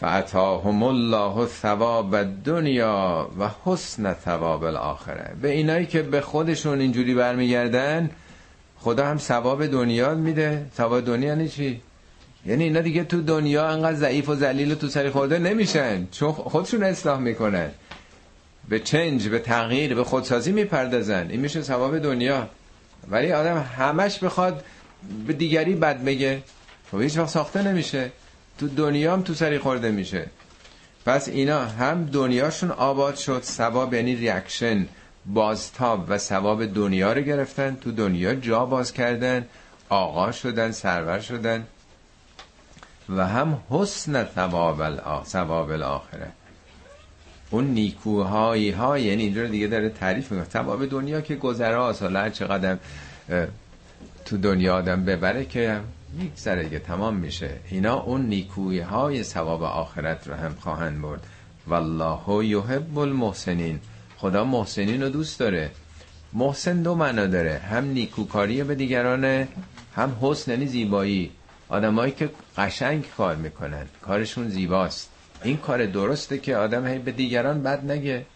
[0.00, 8.10] فعطاهم الله ثواب دنیا و حسن ثواب الاخره به اینایی که به خودشون اینجوری برمیگردن
[8.84, 10.66] خدا هم ثواب دنیا میده.
[10.76, 11.80] ثواب دنیا یعنی چی؟
[12.46, 16.08] یعنی اینا دیگه تو دنیا انقدر ضعیف و ذلیل و تو سری خورده نمیشن.
[16.10, 17.70] چون خودشون اصلاح می‌کنن.
[18.68, 21.26] به چنج به تغییر به خودسازی می‌پردازن.
[21.30, 22.48] این میشه ثواب دنیا.
[23.08, 24.64] ولی آدم همش بخواد
[25.26, 26.42] به دیگری بد بگه.
[26.92, 28.10] خب هیچ وقت ساخته نمیشه.
[28.58, 30.26] تو دنیا هم تو سری خورده میشه.
[31.06, 33.42] پس اینا هم دنیاشون آباد شد.
[33.42, 34.86] ثواب یعنی ریاکشن
[35.26, 39.46] بازتاب و ثواب دنیا رو گرفتن تو دنیا جا باز کردن
[39.88, 41.66] آقا شدن سرور شدن
[43.08, 44.26] و هم حسن
[45.24, 46.32] ثواب الاخره.
[47.50, 50.48] اون نیکوهایی ها یعنی اینجا دیگه داره تعریف می‌کنه.
[50.50, 52.78] ثواب دنیا که گذراست حالا چقدر
[54.24, 55.80] تو دنیا آدم ببره که
[56.18, 57.50] میگذره که تمام میشه.
[57.70, 61.26] اینا اون نیکوی های ثواب آخرت رو هم خواهند برد.
[61.66, 63.80] والله یحب المحسنین.
[64.24, 65.70] خدا محسنین رو دوست داره.
[66.32, 67.58] محسن دو معنا داره.
[67.58, 69.48] هم نیکوکاری به دیگرانه
[69.96, 71.30] هم حسن یعنی زیبایی.
[71.68, 73.86] آدمایی که قشنگ کار می‌کنن.
[74.02, 75.10] کارشون زیباست.
[75.42, 78.26] این کار درسته که آدم هی به دیگران بد نگه.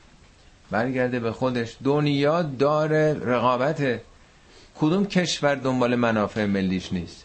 [0.70, 1.76] برگرده به خودش.
[1.84, 4.02] دنیا داره رقابته.
[4.80, 7.24] کدوم کشور دنبال منافع ملیش نیست؟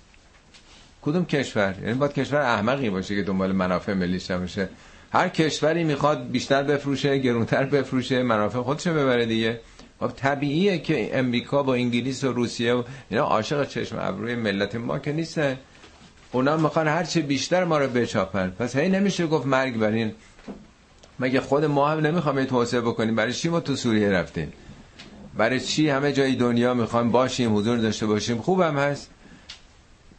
[1.01, 4.69] کدوم کشور؟ یعنی باید کشور احمقی باشه که دنبال منافع ملیش باشه
[5.13, 9.59] هر کشوری می‌خواد بیشتر بفروشه گرونتر بفروشه منافع خودشو ببره دیگه.
[9.99, 14.99] خب طبیعیه که امریکا با انگلیس و روسیه و اینا عاشق چشم ابروی ملت ما
[14.99, 15.57] که نیستن.
[16.31, 18.49] اونا می‌خوان هر چه بیشتر ما رو بچاپن.
[18.59, 20.11] پس هی نمیشه گفت مرگ برین
[21.19, 24.53] مگه خود ما هم نمی‌خوام توسعه بکنیم؟ برای چی ما تو سوریه رفتیم؟
[25.37, 29.09] برای چی همه جای دنیا می‌خوایم باشیم حضور داشته باشیم؟ خوبم هست.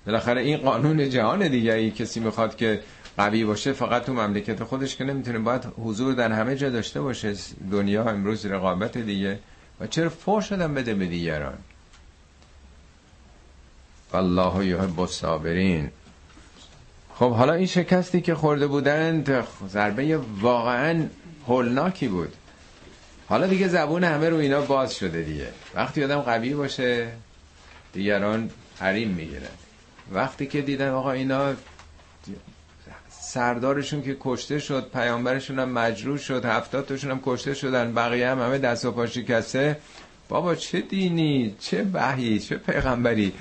[0.06, 2.80] بالاخره این قانون جهان دیگه ای کسی می‌خواد که
[3.16, 7.34] قوی باشه فقط تو مملکت خودش که نمی‌تونه باید حضور در همه جا داشته باشه.
[7.70, 9.38] دنیا امروز رقابت دیگه.
[9.80, 11.58] و چرا فور شدن بده به دیگران؟
[14.12, 15.90] والله یحب الصابرین.
[17.14, 21.06] خب حالا این شکستی که خورده بودند ضربه واقعا
[21.46, 22.32] هولناکی بود.
[23.28, 25.48] حالا دیگه زبون همه رو اینا باز شده دیگه.
[25.74, 27.12] وقتی آدم قوی باشه
[27.92, 29.54] دیگران حریم می‌گیرن.
[30.12, 31.52] وقتی که دیدن آقا اینا
[33.34, 38.58] سردارشون که کشته شد پیامبرشون هم مجروح شد هفتاتشون هم کشته شدن بقیه هم همه
[38.58, 39.76] دست و پا شکسته.
[40.28, 43.32] بابا چه دینی؟ چه وحی؟ چه پیغمبری؟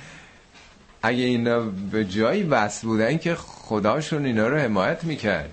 [1.01, 1.59] اگه اینا
[1.91, 5.49] به جایی بس بودن که خداشون اینا رو حمایت می‌کرد.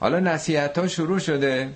[0.00, 1.68] حالا نصیحت ها شروع شده.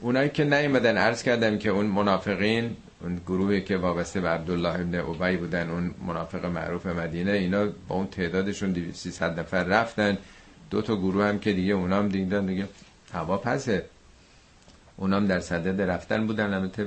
[0.00, 4.94] اونایی که نیومدن عرض کردم که اون منافقین اون گروهی که وابسته به عبدالله ابن
[4.94, 10.18] عبی بودن اون منافق معروف مدینه اینا با اون تعدادشون 300 نفر رفتن.
[10.70, 12.68] دو تا گروه هم که دیگه اونام دیدن دیگه
[13.12, 13.84] هوا پسه
[14.96, 16.54] اونام در صدد رفتن بودن.
[16.54, 16.86] البته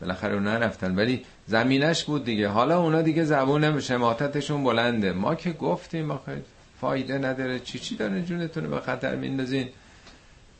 [0.00, 2.48] بالاخره اونا رفتن ولی زمینش بود دیگه.
[2.48, 5.12] حالا اونا دیگه زبون شماتتشون بلنده.
[5.12, 6.42] ما که گفتیم آخه
[6.80, 7.60] فایده نداره.
[7.60, 9.68] چی چی داره جونتون به خطر میندازین؟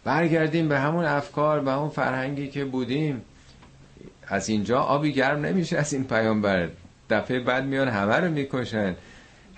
[0.04, 3.22] برگردیم به همون افکار به همون فرهنگی که بودیم.
[4.28, 6.68] از اینجا آبی گرم نمیشه از این پیامبر.
[7.10, 8.94] دفعه بعد میان همه رو می‌کشن.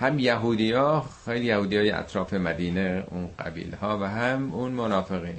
[0.01, 5.39] هم یهودی ها خیلی یهودی های اطراف مدینه اون قبیل ها و هم اون منافقین.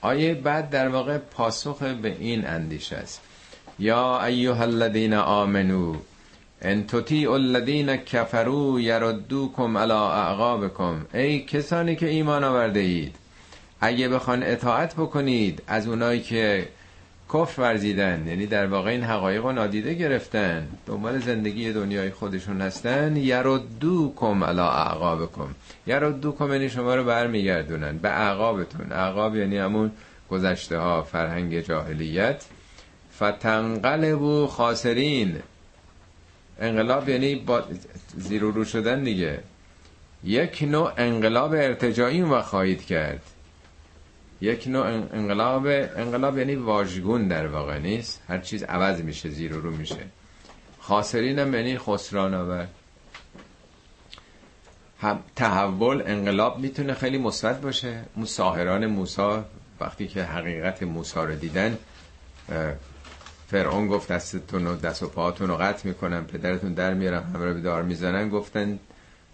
[0.00, 3.20] آیه بعد در واقع پاسخ به این اندیشه است.
[3.78, 5.96] یا ایها الذین آمنو
[6.62, 11.06] ان تطیعوا الذین کفروا یردوکم علی اعقابکم.
[11.14, 13.16] ای کسانی که ایمان آورده اید
[13.80, 16.68] اگه بخوان اطاعت بکنید از اونایی که
[17.34, 18.28] کفر ورزیدن.
[18.28, 20.68] یعنی در واقع این حقایق رو نادیده گرفتن.
[20.86, 23.16] دنبال زندگی دنیای خودشون هستن.
[23.16, 25.48] یردوکم علی اعقابکم.
[25.86, 27.98] یردوکم یعنی شما رو برمیگردونن.
[27.98, 28.92] به اعقابتون.
[28.92, 29.90] اعقاب یعنی همون
[30.30, 32.44] گذشته ها فرهنگ جاهلیت.
[33.16, 35.36] فتنقلبو خاسرین.
[36.60, 37.62] انقلاب یعنی با
[38.16, 39.40] زیر رو شدن دیگه.
[40.24, 43.22] یک نوع انقلاب ارتجاعی و خواهید کرد.
[44.44, 48.22] یک نوع انقلاب انقلاب یعنی واژگون در واقع نیست.
[48.28, 50.04] هر چیز عوض میشه زیر رو میشه.
[50.80, 52.66] خاسرین هم یعنی خسران آور
[55.36, 58.02] تحول انقلاب می‌تونه خیلی مثبت باشه.
[58.16, 59.44] اون ساهران موسا
[59.80, 61.78] وقتی که حقیقت موسا رو دیدن
[63.50, 67.60] فرعون گفت دستتون و دست و پاهاتون رو قطع می‌کنن پدرتون در میارم همه رو
[67.60, 68.78] دار می‌زنن گفتن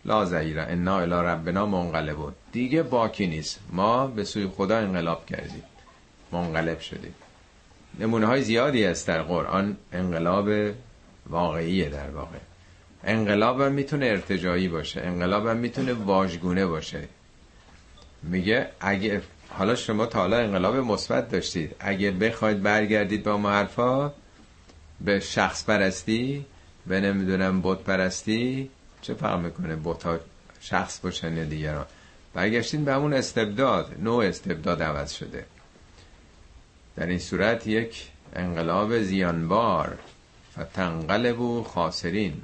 [0.05, 2.33] لا زهیره انا الى ربنا منقلبون.
[2.53, 3.61] دیگه باکی نیست.
[3.73, 5.63] ما به سوی خدا انقلاب کردیم.
[6.33, 7.15] منقلب شدیم.
[8.01, 10.75] نمونه های زیادی است در قرآن انقلاب
[11.31, 12.39] واقعیه در واقع.
[13.05, 15.01] انقلاب هم می‌تونه ارتجایی باشه.
[15.01, 17.09] انقلاب هم می‌تونه واژگونه باشه.
[18.23, 21.77] میگه اگه حالا شما تا حالا انقلاب مثبت داشتید.
[21.81, 24.13] اگه بخواید برگردید با ما حرفا
[25.01, 26.47] به شخص پرستی
[26.87, 28.71] به نمی‌دونم بت پرستی
[29.03, 30.19] چه فرق می‌کنه بوتا
[30.61, 31.87] شخص باشن یا دیگران؟
[32.35, 33.95] برگشتین به همون استبداد.
[33.99, 35.47] نوع استبداد عوض شده.
[36.97, 39.99] در این صورت یک انقلاب زیانبار.
[40.59, 42.43] فتنقلبو خاسرین.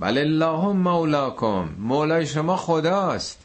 [0.00, 1.68] بل الله مولاکم.
[1.78, 3.38] مولای شما خداست.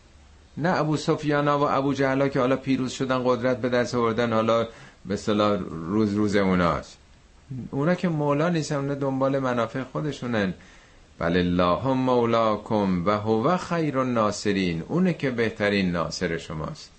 [0.58, 4.68] نه ابو سفیانا و ابو جهلا که حالا پیروز شدن قدرت به دست آوردن حالا
[5.06, 6.98] به صلاح روز روز اوناست
[7.72, 10.54] اونا که مولا نیستن دنبال منافع خودشونن.
[11.20, 14.84] بل الله مولاکم و هو خیر الناصرین.
[14.88, 16.92] اونه که بهترین ناصر شماست.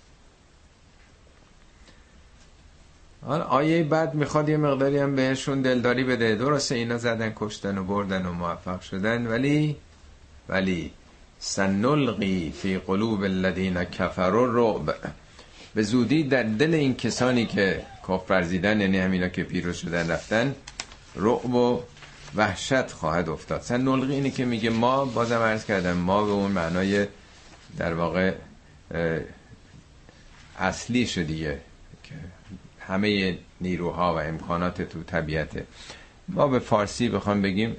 [3.25, 6.35] حالا آیه بعد می‌خواد یه مقداری هم بهشون دلداری بده.
[6.35, 9.75] درسته اینا زدن کشتن و بردن و موفق شدن ولی
[10.49, 10.91] ولی
[11.39, 14.95] سنلقی فی قلوب الذین کفروا رعب
[15.75, 20.55] به زودی در دل این کسانی که کفر زیدن یعنی همینا که پیروز شدن رفتن
[21.15, 21.81] رعب و
[22.35, 23.61] وحشت خواهد افتاد.
[23.61, 27.07] سن نلغی اینه که میگه ما بازم عرض کردم ما به اون معنای
[27.77, 28.33] در واقع
[30.59, 31.59] اصلیش دیگه
[32.03, 32.15] که
[32.79, 35.65] همه نیروها و امکانات تو طبیعته
[36.27, 37.75] ما به فارسی بخوام بگیم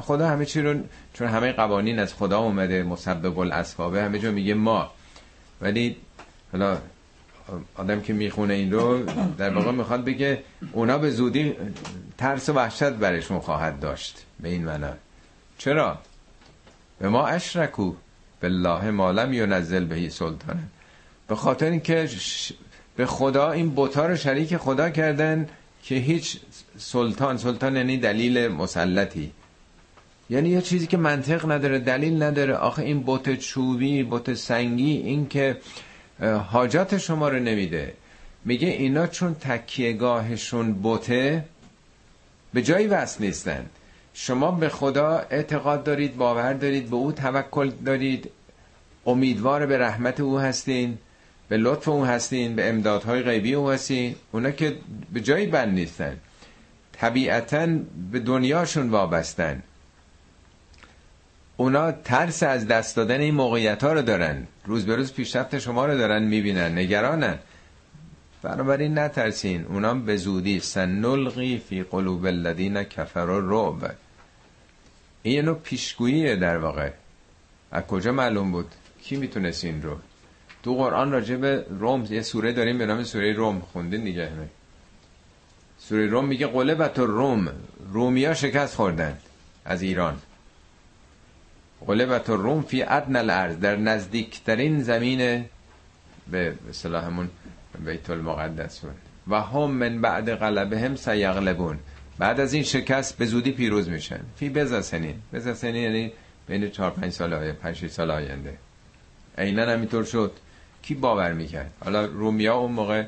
[0.00, 0.80] خدا همه چی رو
[1.12, 4.90] چون همه قوانین از خدا اومده مسبب الاسبابه همه جا میگه ما.
[5.60, 5.96] ولی
[6.52, 6.78] حالا
[7.74, 9.02] آدم که می‌خونه این رو
[9.38, 11.52] در واقع می‌خواد بگه اونا به زودی
[12.18, 14.24] ترس و وحشت برشون خواهد داشت.
[14.40, 14.90] به این معنا.
[15.58, 15.98] چرا؟
[16.98, 17.94] به ما اشرکو
[18.42, 20.62] بالله ما لم ینزل بهی سلطانه
[21.28, 22.08] به خاطر اینکه
[22.96, 25.48] به خدا این بوتا رو شریک خدا کردن
[25.82, 26.40] که هیچ
[26.78, 29.32] سلطان سلطان یعنی دلیل مسلطی.
[30.30, 32.54] یعنی یه چیزی که منطق نداره دلیل نداره.
[32.54, 35.56] آخه این بوت چوبی بوت سنگی این که
[36.22, 37.94] حاجات شما رو نمیده.
[38.44, 41.44] میگه اینا چون تکیهگاهشون بوته
[42.54, 43.66] به جایی وصل نیستن.
[44.14, 48.30] شما به خدا اعتقاد دارید باور دارید به او توکل دارید.
[49.06, 50.98] امیدوار به رحمت او هستین
[51.48, 54.14] به لطف او هستین به امدادهای غیبی او هستین.
[54.32, 54.76] اونا که
[55.12, 56.16] به جایی بند نیستن.
[56.92, 57.66] طبیعتا
[58.12, 59.62] به دنیاشون وابستن.
[61.56, 64.46] اونا ترس از دست دادن این موقعیت ها رو دارن.
[64.64, 67.38] روز به روز پیشرفت شما رو دارن می‌بینن نگرانن.
[68.42, 73.94] بنابراین نترسین اونا به زودی سنلقی فی قلوب الذین کفروا رعب
[75.22, 76.90] این نوع پیشگوییه در واقع.
[77.72, 79.96] از کجا معلوم بود؟ کی می‌تونست این رو؟
[80.62, 83.60] تو قرآن راجع به روم یه سوره داریم به نام سوره روم.
[83.60, 84.48] خوندین دیگه؟ همه
[85.78, 87.48] سوره روم میگه قلبت روم
[87.92, 89.18] رومیا شکست خوردن
[89.64, 90.18] از ایران.
[91.86, 95.44] قلبت روم فی ادن الارض در نزدیکترین زمین
[96.30, 97.30] به صلاحمون
[97.84, 98.94] بیت المقدس بود.
[99.28, 101.78] و هم من بعد غلبهم سیغلبون.
[102.18, 104.20] بعد از این شکست به زودی پیروز میشن.
[104.36, 105.14] فی بزا سنین.
[105.32, 106.12] بزا سنین یعنی
[106.48, 108.58] بین 4 5 سال آینده 5 سال آینده.
[109.38, 110.32] عینا همینطور شد.
[110.82, 113.04] کی باور می‌کرد؟ حالا رومیا اون موقع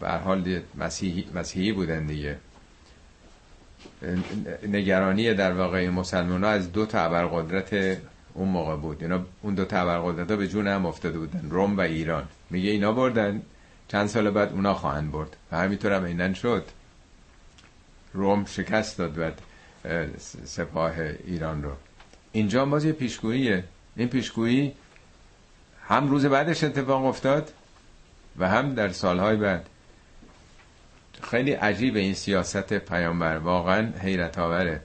[0.00, 2.36] به حال مسیحی, مسیحی بودن دیگه.
[4.68, 7.98] نگرانی در واقع مسلمان ها از دو تا ابرقدرت
[8.34, 9.02] اون موقع بود.
[9.02, 12.24] اینا اون دو تا ابرقدرت ها به جون هم افتاده بودن روم و ایران.
[12.50, 13.42] میگه اینا بردن.
[13.88, 15.36] چند سال بعد اونا خواهند برد.
[15.52, 16.64] و همینطور هم اینن شد.
[18.12, 19.40] روم شکست داد بعد
[20.44, 20.92] سپاه
[21.26, 21.70] ایران رو.
[22.32, 23.64] اینجا باز یه پیشگوییه.
[23.96, 24.72] این پیشگویی
[25.88, 27.52] هم روز بعدش اتفاق افتاد
[28.38, 29.66] و هم در سالهای بعد
[31.22, 33.36] خیلی عجیبه این سیاست پیامبر.
[33.36, 34.80] واقعا حیرت آوره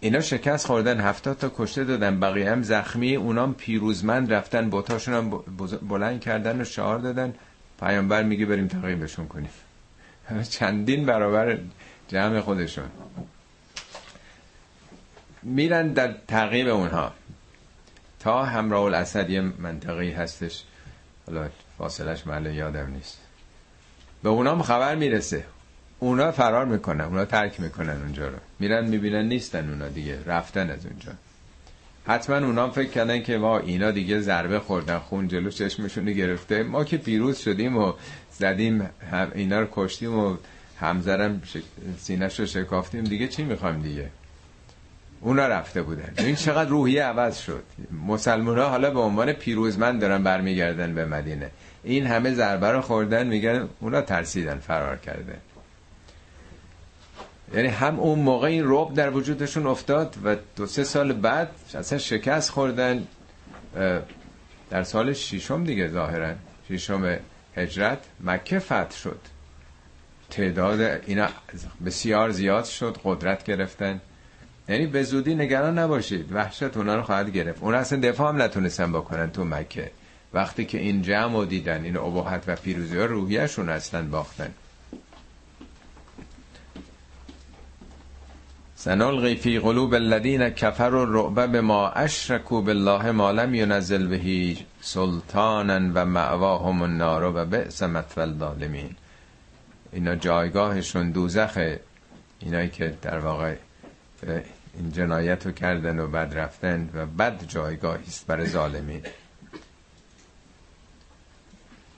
[0.00, 3.16] اینا شکست خوردن هفتاد تا کشته دادن بقیه هم زخمی.
[3.16, 5.30] اونام پیروزمند رفتن بوتاشون هم
[5.88, 7.34] بلند کردن و شعار دادن.
[7.80, 9.50] پیامبر میگه بریم تعقیبشون کنیم.
[10.50, 11.58] چندین برابر
[12.08, 12.90] جمع خودشون.
[15.42, 17.12] میرن در تعقیب اونها.
[18.20, 20.64] تا همراه الاسد یه منطقی هستش.
[21.26, 23.27] حالا فاصلش محل یادم نیست.
[24.22, 25.44] به اونام خبر می‌رسه.
[25.98, 28.36] اونا فرار می‌کنن اونا ترک می‌کنن اونجا رو.
[28.58, 31.12] میرن می‌بینن نیستن اونا دیگه رفتن از اونجا.
[32.06, 36.62] حتما اونا فکر کردن که ما اینا دیگه ضربه خوردن خون جلو چشمشون گرفته.
[36.62, 37.92] ما که پیروز شدیم و
[38.32, 38.90] زدیم
[39.34, 40.36] اینا رو کشتیم و
[40.80, 41.42] همزرم
[41.98, 43.04] سینش رو شکافتیم.
[43.04, 44.10] دیگه چی می‌خوایم دیگه؟
[45.20, 46.12] اونا رفته بودن.
[46.18, 47.62] این چقدر روحیه عوض شد.
[48.06, 51.50] مسلمان ها حالا به عنوان پیروزمند دارن برمیگردن به مدینه.
[51.88, 55.36] این همه ضربه رو خوردن میگن اونا ترسیدن فرار کرده.
[57.54, 61.98] یعنی هم اون موقع این روب در وجودشون افتاد و دو سه سال بعد اصلا
[61.98, 63.06] شکست خوردن
[64.70, 66.34] در سال ششم دیگه ظاهرا
[66.68, 67.16] ششم
[67.56, 69.20] هجرت مکه فتح شد.
[70.30, 71.28] تعداد اینا
[71.86, 74.00] بسیار زیاد شد قدرت گرفتن.
[74.68, 77.62] یعنی به زودی نگران نباشید وحشت اونا رو خواهد گرفت.
[77.62, 79.90] اون اصلا دفاع هم نتونستن بکنن تو مکه.
[80.32, 84.54] وقتی که این جمع و دیدن این ابهت و پیروزی ها روحیشون اصلا باختن.
[88.76, 96.06] سنلغی فی قلوب الذین کفروا الرعب بما اشرکوا بالله ما لم ينزل به سلطانا و
[96.06, 98.96] معواهم النار و بئس مثوى الظالمین.
[99.92, 101.80] اینا جایگاهشون دوزخه.
[102.40, 103.54] اینایی که در واقع
[104.74, 109.02] این جنایت رو کردن و بد رفتن و بد جایگاهی است برای ظالمین.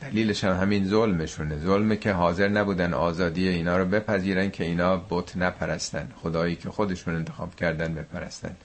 [0.01, 1.59] دلیلش هم همین ظلمشونه.
[1.59, 6.09] ظلمه که حاضر نبودن آزادی اینا رو بپذیرن که اینا بت نپرستن.
[6.23, 8.57] خدایی که خودشون انتخاب کردن بپرستن.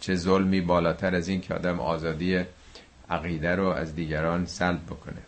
[0.00, 2.44] چه ظلمی بالاتر از این که آدم آزادی
[3.10, 5.22] عقیده رو از دیگران سلب بکنه.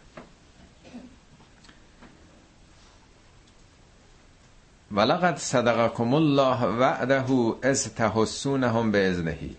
[4.93, 7.25] ولقد صدقكم الله وعده
[7.63, 9.57] از تحسونهم به ازنهی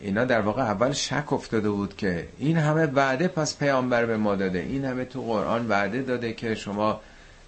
[0.00, 4.36] اینا در واقع اول شک افتاده بود که این همه وعده پس پیامبر به ما
[4.36, 4.58] داده.
[4.58, 7.00] این همه تو قرآن وعده داده که شما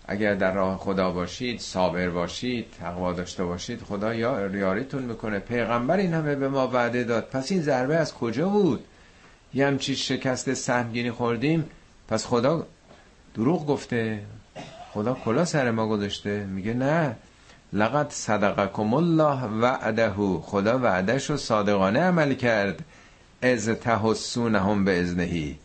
[0.06, 5.38] اگر در راه خدا باشید صابر باشید تقوا داشته باشید خدا یا یاریتون می‌کنه.
[5.38, 7.28] پیغمبر این همه به ما وعده داد.
[7.28, 8.84] پس این ضربه از کجا بود؟
[9.54, 11.64] یه همچی شکست سهمگینی خوردیم
[12.08, 12.66] پس خدا
[13.34, 14.20] دروغ گفته.
[14.92, 16.44] خدا کلا سر ما گذاشته.
[16.44, 17.16] میگه نه.
[17.72, 20.10] لقد صدقکم الله وعده.
[20.42, 22.84] خدا وعدش رو صادقانه عمل کرد.
[23.42, 25.58] از تحسونهم به ازنهی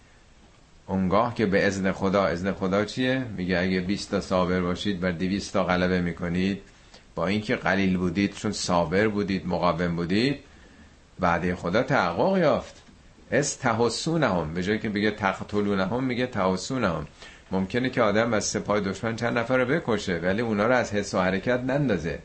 [0.87, 5.11] اونگاه که به ازن خدا ازن خدا چیه؟ میگه اگه 20 تا صابر باشید بر
[5.11, 6.61] 200 تا غلبه می‌کنید.
[7.15, 10.39] با اینکه قلیل بودید چون صابر بودید مقاوم بودید
[11.19, 12.81] وعده خدا تحقق یافت.
[13.31, 14.53] از تحسونهم.
[14.53, 17.07] به جای که بگه تقتلونهم میگه تحسونهم.
[17.51, 21.13] ممکنه که آدم از سپاه دشمن چند نفر رو بکشه ولی اونا رو از حس
[21.13, 22.19] و حرکت نندازه.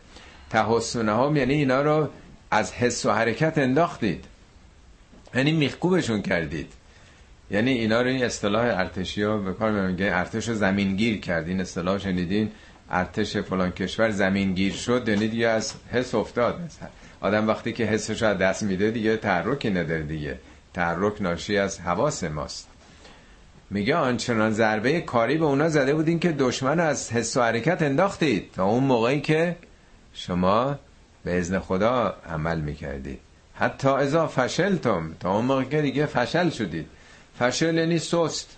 [0.51, 2.09] تحسونهم یعنی اینا رو
[2.51, 4.25] از حس و حرکت انداختید.
[5.35, 6.73] یعنی میخکوبشون کردید.
[7.51, 11.49] یعنی اینا رو این اصطلاح ارتشی ها به کار میگه ارتش رو زمینگیر کرد.
[11.49, 12.51] این اصطلاح شنیدین؟
[12.91, 16.61] ارتش فلان کشور زمینگیر شد یعنی دیگه از حس افتاد.
[17.21, 20.39] آدم وقتی که حسش از دست میده دیگه تحرکی نداره دیگه.
[20.75, 22.70] تحرک ناشی از حواس ماست.
[23.71, 28.53] میگه آنچنان ضربه کاری به اونا زده بودین که دشمن از حس و حرکت انداختید
[28.53, 29.57] تا اون موقعی که
[30.15, 30.79] شما
[31.25, 33.19] به ازن خدا عمل می‌کردید.
[33.55, 36.87] حتی ازا فشلتم تا اون موقعی که دیگه فشل شدید.
[37.39, 38.57] فشل یعنی سست.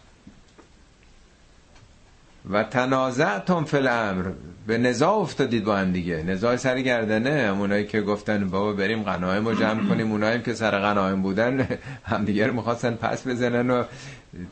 [2.51, 4.25] و تنازعتم فی الامر.
[4.67, 6.23] به نزاع افتادید با هم دیگه.
[6.23, 7.47] نزاع سر گردنه.
[7.49, 10.13] همونایی که گفتن بابا بریم غنایم رو جمع کنیم.
[10.13, 11.69] اونایی که سر غنایم بودن
[12.13, 13.85] همدیگه رو می‌خواستن پس بزنن و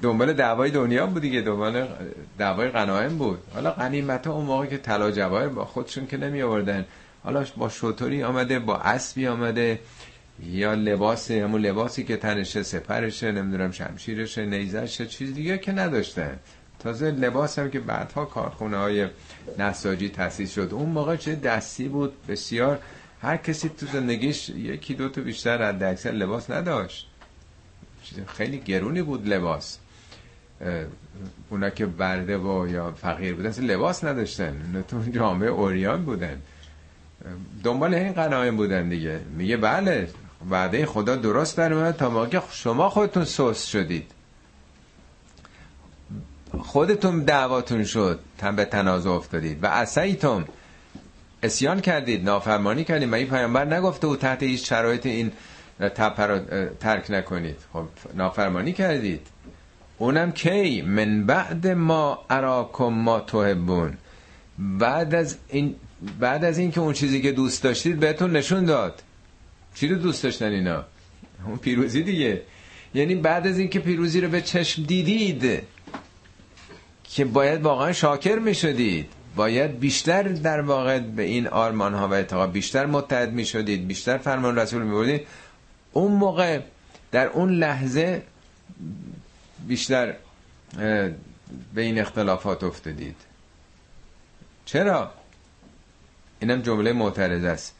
[0.02, 1.88] دنبال دعوای دنیا بود دیگه دنبال
[2.38, 3.38] دعوای غنایم بود.
[3.54, 6.86] حالا غنیمت ها اون موقع که طلا جواهر با خودشون که نمی آوردن
[7.24, 9.78] حالا با شطوری آمده با اسبی آمده.
[10.42, 16.38] یا لباس همون لباسی که تنشه سپرشه نمی‌دونم شمشیرشه نیزشه چیز دیگه که نداشتن.
[16.78, 19.06] تازه لباس هم که بعدها کارخونه های
[19.58, 20.68] نساجی تاسیس شد.
[20.72, 22.78] اون موقع چه دستی بود؟ بسیار.
[23.22, 27.09] هر کسی تو زندگیش یکی دو تا بیشتر از اکثر لباس نداشت.
[28.26, 29.78] خیلی گرونی بود لباس.
[31.50, 34.84] اونا که برده و یا فقیر بودن لباس نداشتن.
[34.88, 36.40] تو جامعه اوریان بودن.
[37.64, 39.20] دنبال این قنایم بودن دیگه.
[39.36, 40.08] میگه بله
[40.50, 44.10] وعده خدا درست در تا موقع شما خودتون سوس شدید.
[46.60, 49.64] خودتون دعواتون شد تن به تنازع افتادید.
[49.64, 50.44] و اسیتم
[51.42, 53.08] اسیان کردید نافرمانی کردید.
[53.08, 55.32] مگه پیامبر نگفته او تحت هیچ شرایط این
[55.88, 56.38] تپه رو
[56.80, 57.56] ترک نکنید.
[57.72, 59.26] خب نافرمانی کردید.
[59.98, 63.96] اونم کی؟ من بعد ما اراکم ما تحبون.
[64.58, 65.74] بعد از این
[66.20, 69.02] بعد از این که اون چیزی که دوست داشتید بهتون نشون داد.
[69.74, 70.84] چی رو دوست داشتن اینا؟
[71.46, 72.42] اون پیروزی دیگه.
[72.94, 75.62] یعنی بعد از اینکه پیروزی رو به چشم دیدید
[77.04, 79.06] که باید واقعا شاکر می شدید
[79.36, 84.18] باید بیشتر در واقع به این آرمان ها و اعتقاد بیشتر متحد می شدید بیشتر
[84.18, 85.26] فرمان رسول می بودید
[85.92, 86.60] اون موقع
[87.12, 88.22] در اون لحظه
[89.68, 90.14] بیشتر
[91.74, 93.16] به این اختلافات افتادید.
[94.64, 95.10] چرا؟
[96.40, 97.74] اینم جمله معترض است.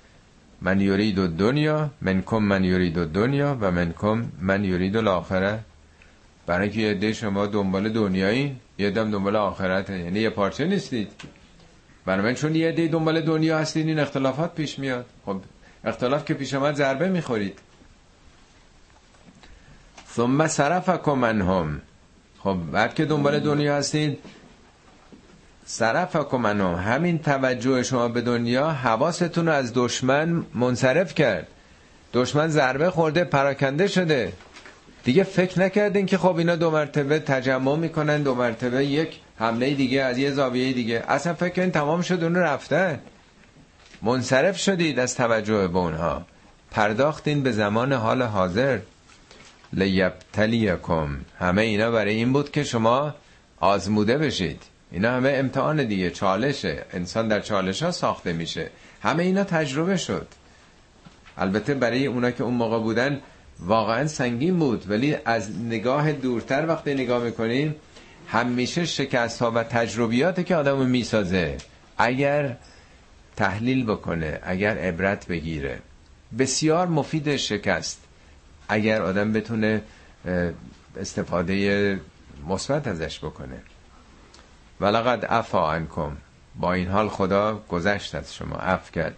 [0.61, 5.58] من یورید و دنیا منکم من یورید و دنیا و منکم من یورید و لاخره
[6.46, 11.12] برای که یه شما دنبال دنیایی یه دم دنبال آخرت یعنی یه پارچه نیستید.
[12.06, 15.06] برای من چون یه دی دنبال دنیا هستید این اختلافات پیش میاد.
[15.26, 15.40] خب
[15.84, 17.58] اختلاف که پیش آمد ضربه می‌خورید.
[20.16, 21.80] ثم صرفکم منهم
[22.38, 24.18] خب بعد که دنبال دنیا هستید
[25.64, 31.46] صرفکم منهم همین توجه شما به دنیا حواستون رو از دشمن منصرف کرد.
[32.14, 34.32] دشمن ضربه خورده پراکنده شده.
[35.04, 40.02] دیگه فکر نکردین که خب اینا دو مرتبه تجمع می‌کنن دو مرتبه یک حمله دیگه
[40.02, 41.04] از یه زاویه دیگه.
[41.08, 43.00] اصلا فکر کنین تمام شد اون رفته
[44.02, 46.22] منصرف شدید از توجه به اونها.
[46.70, 48.78] پرداختین به زمان حال حاضر.
[49.72, 51.08] لیبتلیکم.
[51.38, 53.14] همه اینا برای این بود که شما
[53.60, 54.62] آزموده بشید.
[54.92, 56.84] اینا همه امتحان دیگه چالشه.
[56.92, 58.70] انسان در چالش ها ساخته میشه.
[59.02, 60.26] همه اینا تجربه شد.
[61.38, 63.20] البته برای اونا که اون موقع بودن
[63.60, 64.90] واقعا سنگین بود.
[64.90, 67.74] ولی از نگاه دورتر وقتی نگاه می‌کنیم
[68.26, 71.56] همیشه شکست ها و تجربیاتی که آدمو می‌سازه
[71.98, 72.56] اگر
[73.36, 75.78] تحلیل بکنه اگر عبرت بگیره
[76.38, 78.00] بسیار مفید شکست.
[78.70, 79.82] اگر آدم بتونه
[80.96, 82.00] استفاده
[82.48, 83.60] مثبت ازش بکنه.
[84.80, 86.16] ولقد عفا عنکم.
[86.56, 89.16] با این حال خدا گذشت از شما عفو کرد.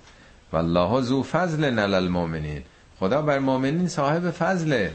[0.52, 2.62] والله ذو فضل علی المؤمنین.
[3.00, 4.92] خدا بر مؤمنین صاحب فضله.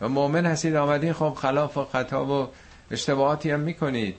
[0.00, 2.48] و مؤمن هستید آمدین خب خلاف و خطا و
[2.90, 4.14] اشتباهاتی هم می‌کنید.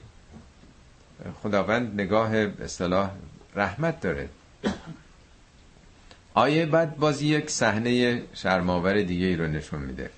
[1.42, 3.10] خداوند نگاه اصطلاح
[3.56, 4.28] رحمت داره.
[6.34, 10.10] آیه بعد باز یک صحنه شرماور دیگه ای رو نشون میده.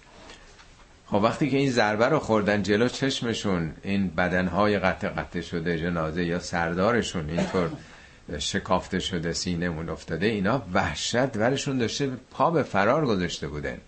[1.06, 6.24] خب وقتی که این ضربه رو خوردن جلو چشمشون این بدنهای قطع قطع شده جنازه
[6.24, 7.70] یا سردارشون اینطور
[8.38, 13.78] شکافته شده سینه افتاده اینا وحشت ورشون داشته پا به فرار گذاشته بودن.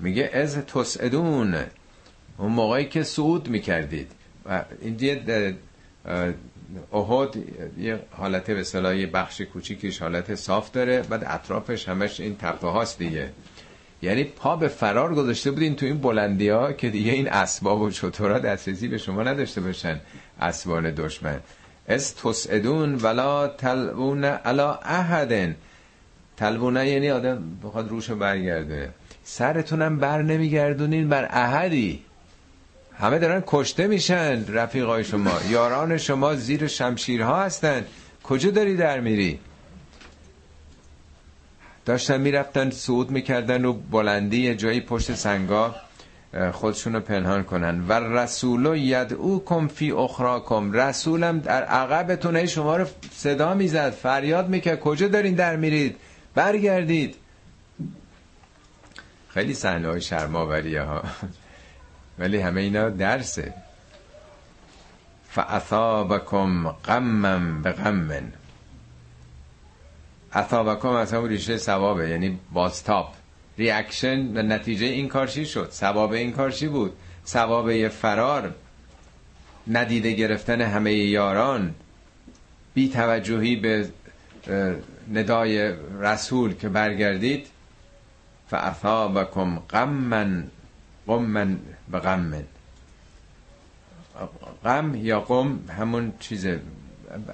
[0.00, 1.54] میگه از تسعدون
[2.38, 4.12] اون موقعی که صعود می‌کردید.
[4.46, 4.96] و این
[6.92, 7.36] احد
[7.78, 12.98] یه حالت به صلاحی بخش کوچیکیش حالت صاف داره بعد اطرافش همش این تپه هاست
[12.98, 13.30] دیگه.
[14.02, 17.90] یعنی پا به فرار گذاشته بودین تو این بلندی ها که دیگه این اسباب و
[17.90, 20.00] چطورا دسترسی به شما نداشته باشن
[20.40, 21.40] اسبان دشمن.
[21.88, 25.56] از تسعدون ولا تلبون علا احدن.
[26.36, 28.90] تلبونه یعنی آدم بخواد روشو برگرده.
[29.24, 32.04] سرتونم بر نمیگردونین بر احدی.
[33.00, 35.40] همه دارن کشته میشن رفیقای شما.
[35.48, 37.84] یاران شما زیر شمشیرها هستن.
[38.22, 39.38] کجا داری در میری؟
[41.84, 45.74] داشتن می‌رفتن صعود می‌کردن و بلندی جایی پشت سنگا
[46.52, 47.84] خودشون رو پنهان کنن.
[47.88, 50.72] و رسول یدعو کم فی اخراکم.
[50.72, 54.80] رسولم در عقبتون شما رو صدا می‌زد فریاد می‌کرد.
[54.80, 55.96] کجا دارین در میرید؟
[56.34, 57.14] برگردید.
[59.28, 61.02] خیلی صحنه های شرماوریه ها
[62.18, 63.54] ولی همه اینا درسه.
[65.30, 68.32] فاثابکم غمم به غمن
[70.32, 73.14] اثابکم از همون ریشه ثوابه یعنی بازتاب
[73.58, 76.92] ریاکشن و نتیجه این کارشی شد؟ ثواب این کارشی بود؟
[77.26, 78.54] ثواب فرار
[79.68, 81.74] ندیده گرفتن همه یاران
[82.74, 83.88] بی توجهی به
[85.12, 87.46] ندای رسول که برگردید.
[88.50, 90.44] فاثابکم غمن
[91.06, 91.58] غمن
[91.90, 92.44] به غم
[94.64, 96.60] غم یا قم همون چیزه.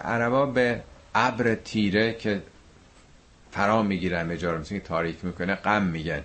[0.00, 0.82] عربا به
[1.14, 2.42] ابر تیره که
[3.52, 6.22] فرا می‌گیره همه جا که تاریک می‌کنه غم میگن.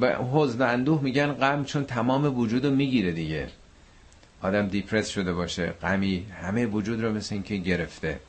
[0.00, 3.48] به حزن و اندوه میگن غم چون تمام وجود رو می‌گیره دیگه.
[4.42, 5.66] آدم دیپرس شده باشه.
[5.66, 8.20] غمی همه وجود رو مثل اینکه گرفته.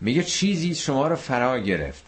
[0.00, 2.04] میگه چیزی شما رو فرا گرفت.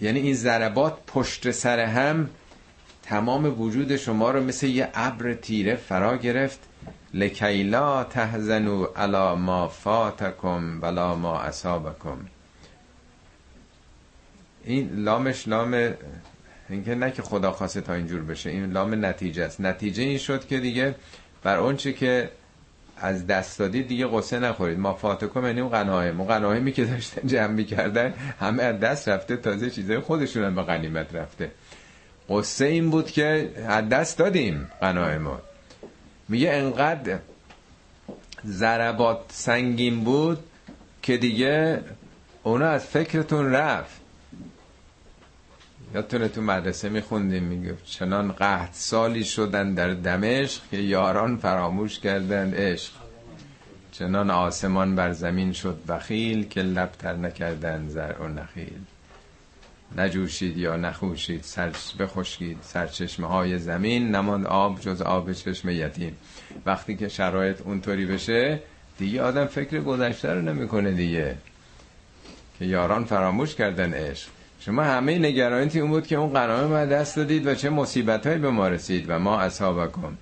[0.00, 2.30] یعنی این ضربات پشت سر هم
[3.10, 6.58] تمام وجود شما رو مثل یه ابر تیره فرا گرفت.
[7.14, 12.18] لکیلا تهزنو علا ما فاتکم ولا ما اصابکم.
[14.64, 15.94] این لامش لام
[16.68, 19.60] اینکه نه که خدا خواسته تا اینجور بشه این لام نتیجه است.
[19.60, 20.94] نتیجه این شد که دیگه
[21.42, 22.30] بر اونچه که
[22.96, 24.78] از دست دادید دیگه قصه نخورید.
[24.78, 26.20] ما فاتکم یعنی اون غنایم.
[26.20, 30.62] اون غنایمی که داشتن جمع می‌کردن همه از دست رفته تازه چیزای خودشون هم به
[30.62, 31.50] غنیمت رفته.
[32.30, 34.70] قصه این بود که از دست دادیم
[35.20, 35.40] ما.
[36.28, 37.18] میگه انقدر
[38.46, 40.38] ضربات سنگین بود
[41.02, 41.80] که دیگه
[42.42, 44.00] اونا از فکرتون رفت.
[45.94, 52.54] یادتونه تو مدرسه میخوندیم میگه چنان قهد سالی شدن در دمشق که یاران فراموش کردن
[52.54, 52.92] عشق.
[53.92, 58.80] چنان آسمان بر زمین شد بخیل که لبتر نکردن زر و نخیل.
[59.96, 66.16] نجوشید یا نخوشید سر بخشکید سرچشمه های زمین نماند آب جز آب چشم یتیم.
[66.66, 68.60] وقتی که شرایط اونطوری بشه
[68.98, 71.36] دیگه آدم فکر گذشته رو نمی‌کنه دیگه.
[72.58, 74.28] که یاران فراموش کردن عشق.
[74.60, 78.38] شما همه نگرانیتی اون بود که اون قنامه ما دست دادید و چه مصیبت هایی
[78.38, 80.16] به ما رسید و ما اصحابکم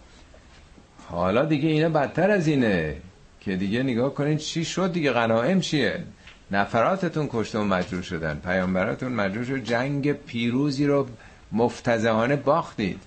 [1.09, 2.97] حالا دیگه اینا بدتر از اینه
[3.41, 6.05] که دیگه نگاه کنید چی شد دیگه قناعم چیه؟
[6.51, 8.41] نفراتتون کشته و مجروح شدن.
[8.45, 9.65] پیامبراتون مجروح شد.
[9.65, 11.07] جنگ پیروزی رو
[11.53, 13.01] مفتزهانه باختید.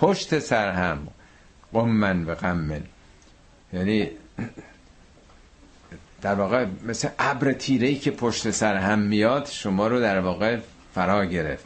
[0.00, 1.08] پشت سر هم.
[1.72, 2.82] قمن و غمن
[3.72, 4.10] یعنی
[6.22, 10.58] در واقع مثل ابر تیره که پشت سر هم میاد شما رو در واقع
[10.94, 11.64] فرا گرفت.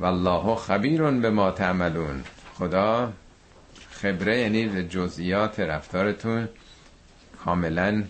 [0.00, 2.24] والله خبیرون به ما تعملون.
[2.54, 3.12] خدا
[3.90, 6.48] خبره یعنی جزئیات رفتارتون
[7.44, 8.04] کاملا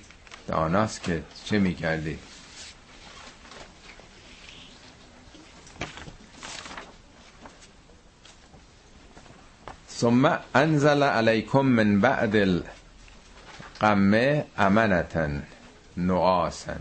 [0.47, 2.19] داناست که چه می‌کردی؟
[9.91, 12.37] ثم انزل علیکم من بعد
[13.81, 15.29] القمه امنتا
[15.97, 16.73] نعاسا.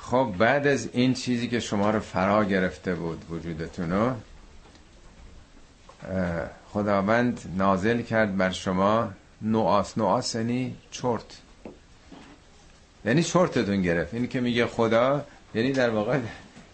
[0.00, 4.14] خب بعد از این چیزی که شما رو فرا گرفته بود وجودتونو
[6.72, 9.10] خداوند نازل کرد بر شما
[9.42, 9.98] نواس.
[9.98, 11.38] نواس یعنی چرت.
[13.04, 14.14] یعنی چرتتون گرفت.
[14.14, 15.24] این که میگه خدا
[15.54, 16.18] یعنی در واقع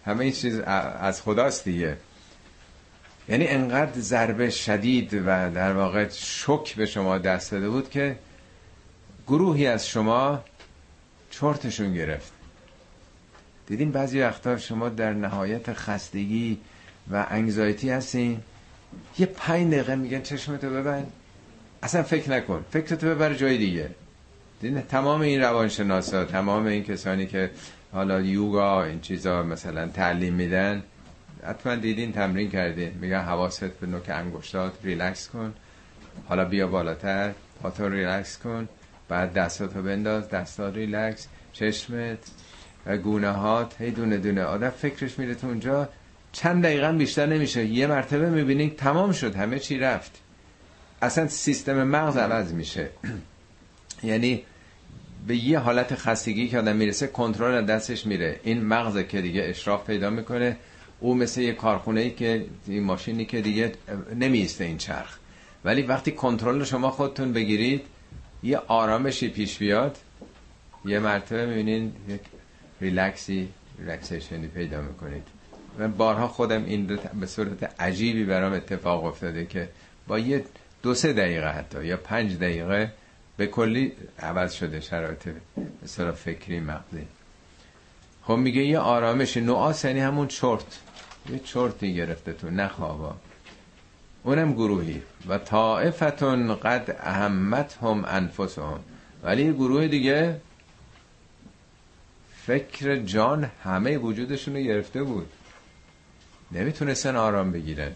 [0.04, 1.96] همه این چیز از خداست دیگه.
[3.28, 8.18] یعنی انقدر ضربه شدید و در واقع شک به شما دست داده بود که
[9.26, 10.44] گروهی از شما
[11.30, 12.32] چرتشون گرفت.
[13.66, 16.58] دیدین بعضی وقتا شما در نهایت خستگی
[17.10, 18.40] و انگزایتی هستین.
[19.18, 21.12] یه پنج دقیقه میگن چشمتو ببند.
[21.86, 22.64] اصلا فکر نکن.
[22.70, 23.90] فکرتو ببر جای دیگه.
[24.88, 27.50] تمام این روانشناسا تمام این کسانی که
[27.92, 30.82] حالا یوگا این چیزا مثلا تعلیم میدن
[31.44, 32.90] حتما دیدین تمرین کردین.
[33.00, 35.54] میگن حواست به نوک انگشتات ریلکس کن.
[36.28, 37.32] حالا بیا بالاتر
[37.62, 38.68] پاتو ریلکس کن.
[39.08, 42.18] بعد دستاتو بنداز دستا ریلکس چشمت
[43.02, 44.42] گونه هات هی دونه دونه.
[44.42, 45.88] آدم فکرش میره تو اونجا.
[46.32, 47.64] چند دقیقه بیشتر نمیشه.
[47.64, 49.34] یه مرتبه می‌بینین تمام شد.
[49.34, 50.25] همه چی رفت.
[51.02, 52.88] اصلا سیستم مغز عوض میشه.
[54.02, 54.42] یعنی
[55.26, 58.40] به یه حالت خستگی که آدم می‌رسه کنترل دستش میره.
[58.42, 60.56] این مغز که دیگه اشراف پیدا می‌کنه.
[61.00, 63.72] او مثل یه کارخونه ای که این ماشینی که دیگه
[64.14, 65.18] نمیسته این چرخ.
[65.64, 67.82] ولی وقتی کنترل شما خودتون بگیرید
[68.42, 69.98] یه آرامشی پیش بیاد.
[70.84, 72.20] یه مرتبه می‌بینین یک
[72.80, 75.22] ریلکسی ریلکسیشنی پیدا می‌کنید.
[75.78, 79.68] من بارها خودم این به صورت عجیبی برام اتفاق افتاده که
[80.06, 80.44] با یه
[80.86, 82.92] دو سه دقیقه حتی یا پنج دقیقه
[83.36, 85.28] به کلی عوض شده شرایط
[85.96, 87.06] به فکری مغزی.
[88.22, 90.78] خب میگه یه آرامش نوعاس یعنی همون چرت.
[91.32, 93.16] یه چرتی گرفته تو نخوابا
[94.22, 95.02] اونم گروهی.
[95.28, 98.80] و طائفتون قد اهمت هم انفسهم.
[99.22, 100.40] ولی گروه دیگه
[102.46, 105.28] فکر جان همه وجودشون رو گرفته بود.
[106.52, 107.92] نمی‌تونستن آرام بگیرن.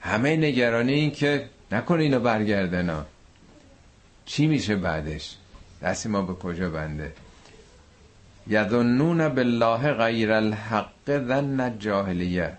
[0.00, 3.06] همه نگرانی این که نکنه اینو برگردن ها.
[4.24, 5.36] چی میشه بعدش؟
[5.82, 7.12] دستی ما به کجا بنده؟
[8.46, 12.52] یظنون بالله غیر الحق ظن جاهلیه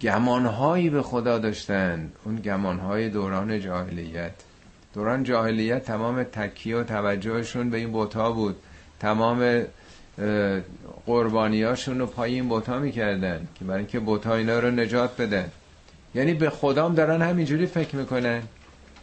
[0.00, 4.32] گمانهایی به خدا داشتن اون گمانهای دوران جاهلیت.
[4.94, 8.56] دوران جاهلیت تمام تکیه و توجهشون به این بوتا بود.
[9.00, 9.64] تمام
[11.06, 15.50] قربانیاشون رو پای این بوتا می‌کردن که برای اینکه بوتا اینا رو نجات بدن.
[16.14, 18.42] یعنی به خدام دارن همینجوری فکر می‌کنن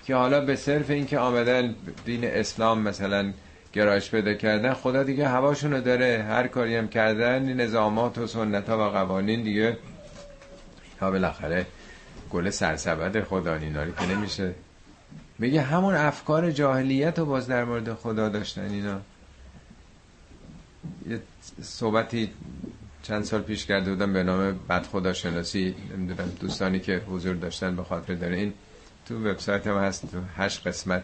[0.05, 1.75] که حالا به صرف اینکه آمدن
[2.05, 3.33] دین اسلام مثلا
[3.73, 6.25] گرایش پیدا کردن خدا دیگه هواشونو داره.
[6.29, 9.77] هر کاری هم کردن نظامات و سنت ها و قوانین دیگه.
[11.01, 11.65] ها بالاخره
[12.31, 14.53] گل سرسبد خدا ایناری که نمیشه.
[15.39, 18.99] میگه همون افکار جاهلیت رو باز در مورد خدا داشتن اینا.
[21.09, 21.19] یه
[21.61, 22.29] صحبتی
[23.07, 27.83] چند سال پیش کرده بودم به نام بد شناسی نمی‌دونم دوستانی که حضور داشتن به
[27.83, 28.35] خاطر داره.
[28.35, 28.53] این
[29.05, 31.03] تو وبسایت هم هست تو هشت قسمت.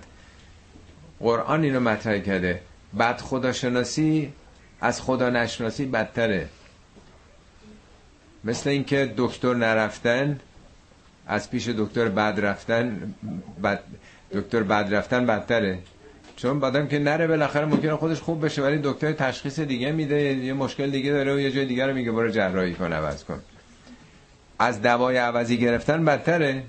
[1.19, 2.61] قرآن اینو مطرح کرده.
[2.99, 4.33] بد خدا شناسی
[4.81, 6.49] از خدا نشناسی بدتره.
[8.43, 10.39] مثل اینکه دکتر نرفتن
[11.27, 13.13] از پیش دکتر بد رفتن
[13.63, 13.79] بد
[14.31, 15.79] دکتر بد رفتن بدتره.
[16.41, 20.53] چون بعدم که نره بالاخره ممکنه خودش خوب بشه ولی دکتر تشخیص دیگه میده یه
[20.53, 23.39] مشکل دیگه داره و یه جای دیگه رو میگه برو جراحی کن عوض کن.
[24.59, 26.63] از دوای عوضی گرفتن بدتره.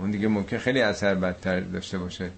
[0.00, 2.30] اون دیگه ممکن خیلی اثر بدتر داشته باشه.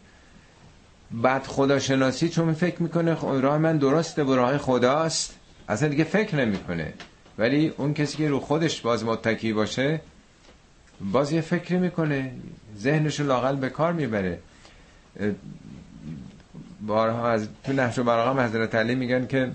[1.11, 5.35] بعد خداشناسی چون فکر می‌کنه راه من درسته و راه خداست
[5.69, 6.93] اصلا دیگه فکر نمی‌کنه.
[7.39, 10.01] ولی اون کسی که رو خودش باز متکی باشه
[11.01, 12.33] باز یه فکری می‌کنه.
[12.79, 14.39] ذهنشو لاقل به کار می‌بره.
[16.87, 19.53] بارها از تو نحش و براغم حضرت علی میگن که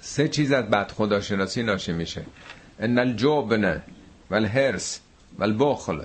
[0.00, 2.22] سه چیز از بد خداشناسی ناشی میشه.
[2.80, 3.82] ان الجبن
[4.30, 5.00] والحرس
[5.38, 6.02] والبخل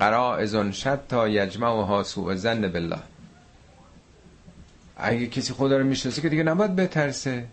[0.00, 2.98] قرائز شد تا یجمع و حاسو زن بالله.
[4.96, 7.46] اگه کسی خدا رو می‌شناسه که دیگه نباید بترسه.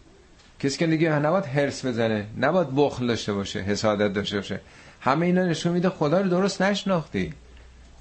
[0.59, 4.59] کسی که دیگه نباید هرس بزنه نباید بخل داشته باشه حسادت داشته باشه.
[5.01, 7.33] همه اینا نشون میده خدا رو درست نشناختی.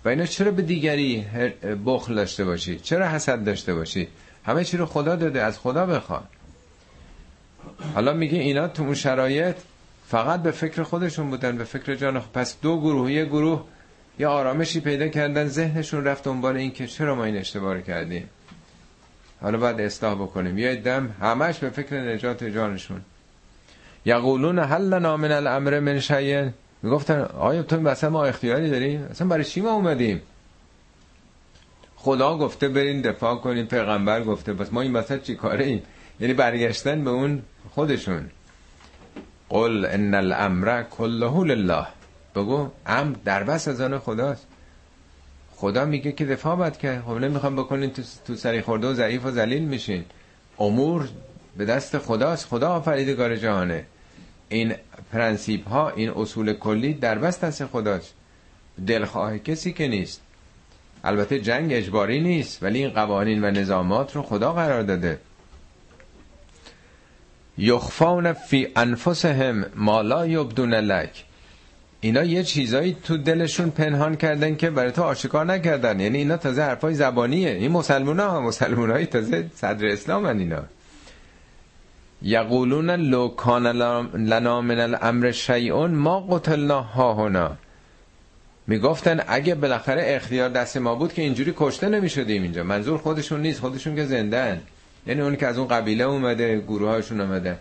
[0.05, 1.26] و اینا چرا به دیگری
[1.86, 4.09] بخل داشته باشی؟ چرا حسد داشته باشی؟
[4.44, 6.22] همه چی رو خدا داده از خدا بخوان.
[7.94, 9.57] حالا میگه اینا تو اون شرایط
[10.09, 12.20] فقط به فکر خودشون بودن به فکر جان.
[12.20, 13.64] پس دو گروه یه گروه
[14.18, 18.28] یه آرامشی پیدا کردن ذهنشون رفت دنبال این که چرا ما این اشتباه کردیم.
[19.40, 20.59] حالا باید اصلاح بکنیم.
[20.59, 23.00] یه دم همش به فکر نجات جانشون.
[24.05, 26.48] یقولون هل لنا من الامر من شیء.
[26.83, 30.22] می‌گفتن آیا تو مثلا ما اختیاری داریم؟ اصلا برای چی ما اومدیم؟
[31.97, 34.72] خدا گفته برین دفاع کنیم پیغمبر گفته بس.
[34.72, 35.83] ما این وسط چی کاره ایم
[36.20, 38.30] یعنی برگشتن به اون خودشون.
[39.49, 41.87] قل ان الامر كله لله.
[42.35, 44.47] بگو امر در بس از آن خداست.
[45.57, 49.26] خدا میگه که دفاع باید که خب نمی‌خوام بکنین تو, تو سری خورده و ضعیف
[49.26, 50.05] و ذلیل میشین.
[50.59, 51.09] امور
[51.57, 52.47] به دست خداست.
[52.47, 53.85] خدا آفریدگار جهانه.
[54.53, 54.74] این
[55.12, 58.14] پرنسیپ ها این اصول کلی در بست دست خداست.
[58.86, 60.20] دلخواه کسی که نیست.
[61.05, 65.18] البته جنگ اجباری نیست ولی این قوانین و نظامات رو خدا قرار داده.
[67.59, 71.24] یخفون فی انفسهم ما لا یبدون لک.
[72.00, 76.00] اینا یه چیزایی تو دلشون پنهان کردن که برای تو آشکار نکردن.
[76.00, 77.50] یعنی اینا تازه حرفای زبانیه.
[77.50, 80.62] این مسلمان ها مسلمان های تازه صدر اسلام هن اینا.
[82.24, 83.66] یقولون لو کان
[84.16, 87.56] لنا من الامر شیئون ما قتلنا ها هنا.
[88.66, 92.64] می‌گفتن اگه بالاخره اختیار دست ما بود که اینجوری کشته نمی‌شدیم اینجا.
[92.64, 94.60] منظور خودشون نیست خودشون که زندن.
[95.06, 97.58] یعنی اون که از اون قبیله اومده گروه هاشون اومده.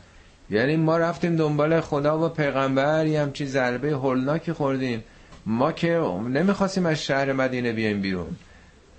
[0.50, 5.04] یعنی ما رفتیم دنبال خدا و پیغمبر یه همچی ضربه هولناکی خوردیم.
[5.46, 5.98] ما که
[6.30, 8.36] نمی‌خواستیم از شهر مدینه بیایم بیرون.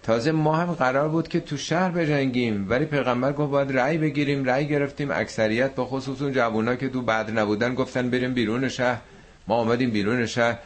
[0.03, 4.45] تازه ما هم قرار بود که تو شهر بجنگیم ولی پیغمبر گفت باید رأی بگیریم
[4.45, 5.11] رأی گرفتیم.
[5.11, 9.01] اکثریت به خصوص اون جوونا که تو بعد نبودن گفتن بریم بیرون شهر.
[9.49, 10.59] ما آمدیم بیرون شهر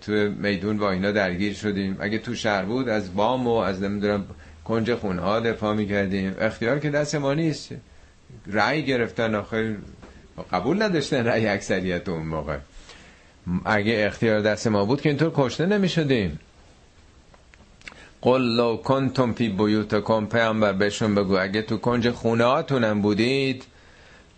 [0.00, 1.96] تو میدون با اینا درگیر شدیم.
[2.00, 4.24] اگه تو شهر بود از بام و از نمی‌دونم
[4.64, 6.34] کنج خونه ها دفاع می‌کردیم.
[6.40, 7.68] اختیار که دست ما نیست.
[8.46, 9.74] رأی گرفتن آخر
[10.52, 12.56] قبول نداشتن رأی اکثریت اون موقع.
[13.64, 16.38] اگه اختیار دست ما بود که اینطور کشته نمی شدیم
[18.26, 23.64] قل لو کنتم فی بیوتکم پیامبر بهشون بگو اگه تو کنج خونه هاتونم بودید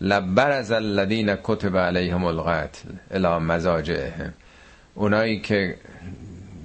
[0.01, 4.33] لبر از الذین کتب علیهم القتل الی مزاجهم
[4.95, 5.75] اونایی که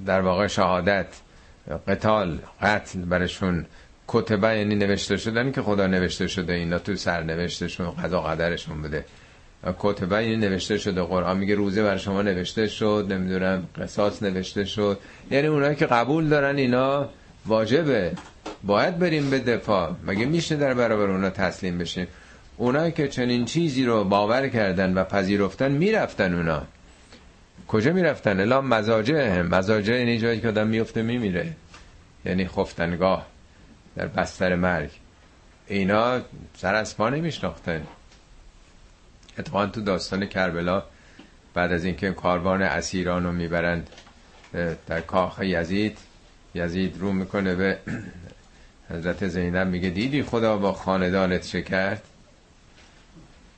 [0.06, 1.06] در واقع شهادت
[1.88, 3.66] قتال قتل برشون
[4.08, 9.04] کتبه یعنی نوشته شدن که خدا نوشته شده اینا تو سرنوشتشون قضا قدرشون بوده.
[9.78, 11.02] کتبه این نوشته شده.
[11.02, 14.98] قرآن میگه روزه بر شما نوشته شد نمی‌دونم قصاص نوشته شد.
[15.30, 17.08] یعنی اونایی که قبول دارن اینا
[17.46, 18.12] واجبه.
[18.64, 19.92] باید بریم به دفاع.
[20.06, 22.06] مگه میشه در برابر اونا تسلیم بشیم؟
[22.56, 26.62] اونایی که چنین چیزی رو باور کردن و پذیرفتن می‌رفتن اونا.
[27.68, 29.30] کجا می‌رفتن؟ الا مزاجه.
[29.30, 31.52] هم مزاجه یعنی جایی که آدم میفته میمیره.
[32.24, 33.26] یعنی خفتنگاه
[33.96, 34.90] در بستر مرگ.
[35.66, 36.20] اینا
[36.56, 37.82] سر از پا نمیشناختن.
[39.38, 40.82] اتفاقا تو داستان کربلا
[41.54, 43.90] بعد از اینکه کاروان اسیران رو می‌برند
[44.86, 45.98] در کاخ یزید
[46.54, 47.78] یزید رو می‌کنه به
[48.90, 52.02] حضرت زینب میگه دیدی خدا با خاندانت چه کرد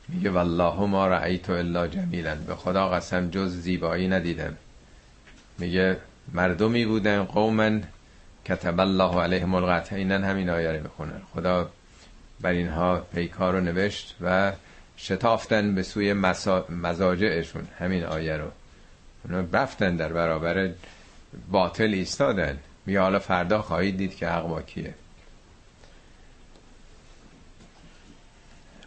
[0.08, 4.56] میگه والله ما رأیت الا جمیلا به خدا قسم جز زیبایی ندیدم.
[5.58, 5.96] میگه
[6.32, 7.82] مردمی بودن قومن
[8.44, 11.20] کتب الله علیهم القتل اینن همین آیه رو می‌خونن.
[11.34, 11.70] خدا
[12.40, 14.52] بر اینها پیکار رو نوشت و
[14.98, 16.12] شتافتن به سوی
[16.68, 18.50] مزاجعشون همین آیه رو.
[19.24, 20.70] اونا رفتن در برابر
[21.50, 22.58] باطل ایستادن.
[22.86, 24.94] میگه حالا فردا خواهید دید که حق با کیه.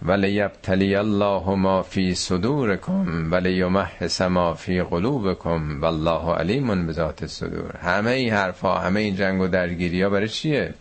[0.05, 8.34] ولیبتلی الله ما فی صدورکم ولیمحص ما فی قلوبکم والله علیم بذات الصدور همه این
[8.34, 10.74] حرفا همه این جنگ و درگیری ها برای چیه؟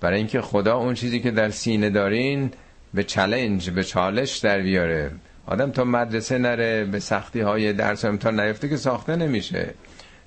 [0.00, 2.50] برای اینکه خدا اون چیزی که در سینه دارین
[2.96, 5.10] به چلنج به چالش در بیاره.
[5.46, 9.74] آدم تا مدرسه نره به سختی های درس و امتحان نیفته که ساخته نمیشه.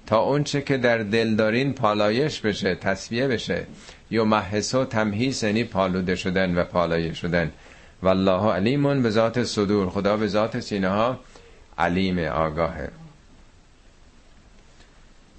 [0.05, 3.65] تا اونچه که در دل دارین پالایش بشه تصویه بشه.
[4.11, 7.51] یا محس و تمهیس یعنی پالوده شدن و پالایش شدن.
[8.03, 9.89] والله علیمون به ذات صدور.
[9.89, 11.19] خدا به ذات سینه ها
[11.77, 12.89] علیم آگاهه.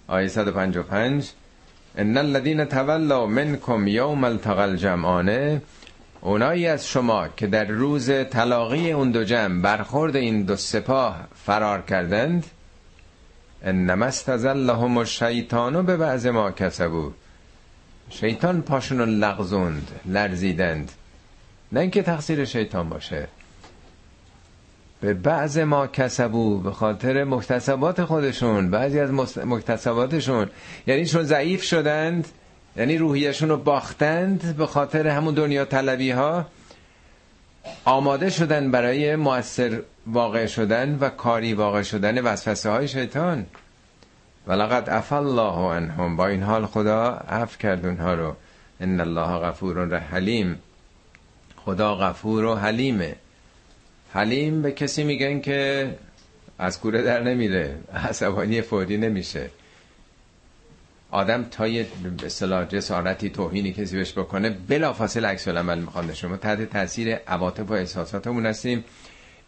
[0.09, 1.31] آیه 155
[1.99, 5.61] ان الذين تولوا منكم يوم التقى الجمعان
[6.21, 11.83] اونایی از شما که در روز تلاقی اون دو جمع برخورد این دو سپاه فرار
[11.83, 12.47] کردند
[13.63, 17.13] انما استزلهم الشیطان به بعض ما کسبو
[18.11, 20.93] شیطان پاشون لغزوند لرزیدند.
[21.73, 23.29] نه اینکه تقصیر شیطان باشه.
[25.01, 30.51] به بعض ما کسبو به خاطر مکتسبات خودشون بعضی از مکتسباتشون
[30.87, 32.29] یعنی چون ضعیف شدند
[32.77, 36.47] یعنی روحیشون رو باختند به خاطر همون دنیا طلبی ها
[37.85, 43.47] آماده شدن برای موثر واقع شدن و کاری واقع شدن وسوسه های شیطان.
[44.47, 46.17] ولقد عفا الله عنهم.
[46.17, 48.37] با این حال خدا عفو کرد اونها رو.
[48.81, 50.59] ان الله غفور حلیم.
[51.57, 53.17] خدا غفور و حلیمه.
[54.13, 55.91] حلیم به کسی میگن که
[56.59, 57.77] از کوره در نمیره.
[57.95, 59.51] عصبانی فوری نمیشه.
[61.11, 62.11] آدم تا یه به
[62.69, 68.47] جسارتی توهینی کسی بهش بکنه بلافاصله عکس العمل می‌خواد شما تحت تاثیر عواطف و احساساتمون
[68.47, 68.85] هستیم.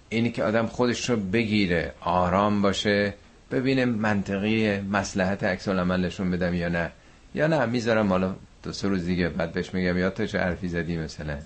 [0.09, 3.15] اینی که آدم خودش رو بگیره آرام باشه
[3.51, 6.91] ببینه منطقی مسلحت عکس العمل نشون بدم یا نه.
[7.35, 10.69] یا نه می‌ذارم حالا دو سه روز دیگه بعد بهش میگم یا تو چه حرفی
[10.69, 11.39] زدی مثلا.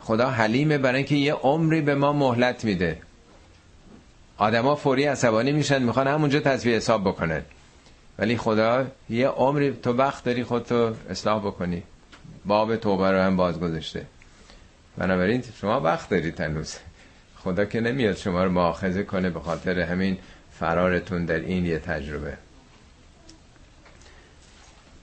[0.00, 2.98] خدا حلیمه برای اینکه یه عمری به ما مهلت میده.
[4.36, 7.42] آدما فوری عصبانی میشن می‌خوان همونجا تصویه حساب بکنن.
[8.22, 11.82] ولی خدا یه عمری تو وقت داری خودتو اصلاح بکنی.
[12.44, 14.06] باب توبه رو هم باز گذاشته
[14.98, 16.76] بنابراین شما وقت دارید هنوز.
[17.36, 20.18] خدا که نمیاد شما رو مؤاخذه کنه به خاطر همین
[20.50, 22.36] فرارتون در این یه تجربه.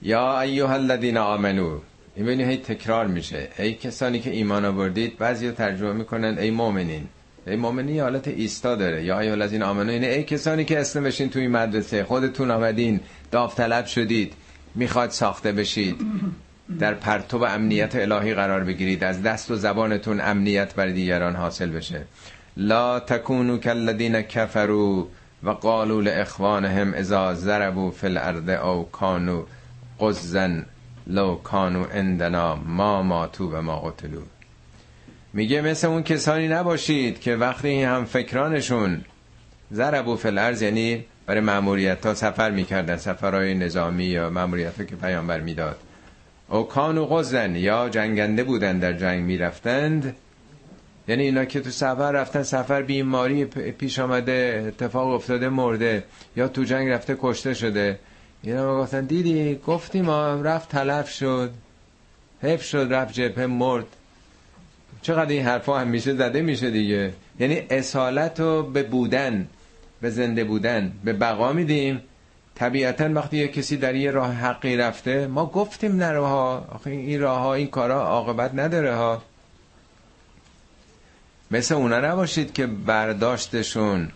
[0.02, 1.78] یا ایها الذین آمنو
[2.16, 3.48] این هی تکرار میشه.
[3.58, 7.08] ای کسانی که ایمان آوردید بعضی ترجمه می‌کنن ای مؤمنین.
[7.46, 9.04] مؤمنی حالت ایستا داره.
[9.04, 13.86] یا ایها الذین آمنو اینه ای کسانی که اسم بشین توی مدرسه خودتون آمدین داوطلب
[13.86, 14.32] شدید
[14.74, 15.96] می‌خواد ساخته بشید
[16.78, 22.04] در پرتو امنیت الهی قرار بگیرید از دست و زبانتون امنیت بر دیگران حاصل بشه.
[22.56, 25.06] لا تکونو کالذین کفروا
[25.42, 29.42] و قالوا لاخوانهم اذا ضربوا فی الارض او کانوا
[30.00, 30.66] قزن
[31.06, 34.22] لو کانو اندنا ما ماتو و ما قتلو
[35.32, 39.04] میگه مثل اون کسانی نباشید که وقتی هم فکرانشون
[39.72, 45.40] ضربوا فی الارض یعنی برای معمولیت ها سفر می‌کردن سفرهای نظامی یا معمولیت که پیامبر
[45.40, 45.76] می‌داد.
[46.48, 50.16] او کانو غزن یا جنگنده بودن در جنگ می‌رفتند.
[51.08, 56.04] یعنی اینا که تو سفر رفتن سفر بیماری پیش آمده اتفاق افتاده مرده
[56.36, 57.98] یا تو جنگ رفته کشته شده.
[58.42, 60.10] اینا گفتن دیدی گفتیم
[60.42, 61.50] رفت تلف شد
[62.42, 63.86] حف شد رفت جبهه مرد.
[65.02, 67.12] چقدر این حرفا هم میشه زده میشه دیگه.
[67.40, 69.48] یعنی اصالت رو به بودن
[70.00, 72.02] به زنده بودن به بقا میدیم.
[72.54, 77.20] طبیعتا وقتی یه کسی در یه راه حقی رفته ما گفتیم نره ها آخه این
[77.20, 79.22] راه ها این کارا عاقبت نداره ها.
[81.50, 84.08] مثل اونا نباشید که برداشتشون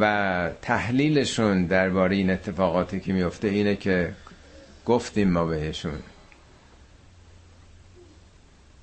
[0.00, 4.12] و تحلیلشون درباره این اتفاقاتی که میفته اینه که
[4.86, 5.98] گفتیم ما بهشون.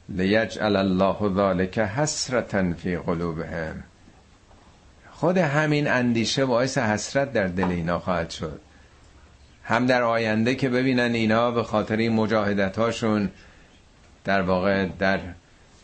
[0.10, 3.84] لیجعل الله ذالک حسرتا فی قلوبهم.
[5.12, 8.60] خود همین اندیشه باعث حسرت در دل اینا خواهد شد.
[9.64, 13.30] هم در آینده که ببینن اینا به خاطر این مجاهدت هاشون
[14.24, 15.20] در واقع در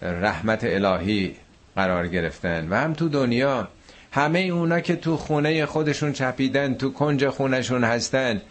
[0.02, 1.36] رحمت الهی
[1.76, 2.68] قرار گرفتن.
[2.70, 3.68] و هم تو دنیا
[4.12, 8.42] همه اونا که تو خونه خودشون چپیدن تو کنج خونشون هستن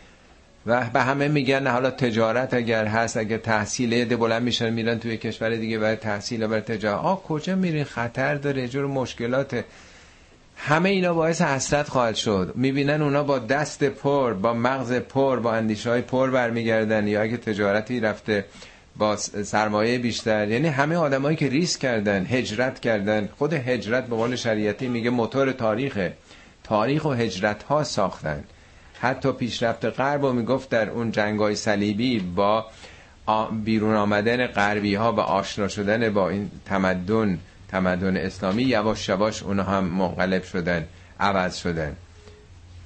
[0.67, 5.17] و به همه میگن حالا تجارت اگر هست اگر تحصیل یه بلند میشن میرن توی
[5.17, 7.01] کشور دیگه برای تحصیل و برای تجارت.
[7.01, 9.65] آه کجا میرین؟ خطر داره جور مشکلات
[10.57, 12.53] همه اینا باعث حسرت خواهد شد.
[12.55, 17.37] می‌بینن اونا با دست پر با مغز پر با اندیشه های پر برمیگردن یا اگه
[17.37, 18.45] تجارتی رفته
[18.97, 20.49] با سرمایه بیشتر.
[20.49, 23.29] یعنی همه آدمایی که ریسک کردن هجرت کردن.
[23.39, 26.13] خود هجرت به قول شریعتی میگه موتور تاریخه.
[26.65, 28.45] تاریخ و هجرت ها ساختن.
[29.03, 32.67] حتی پیشرفت غرب و می‌گفت در اون جنگای صلیبی با
[33.65, 37.39] بیرون آمدن غربی ها و آشنا شدن با این تمدن
[37.69, 40.87] تمدن اسلامی یواش یواش اونها هم منقلب شدن
[41.21, 41.97] عوض شدن.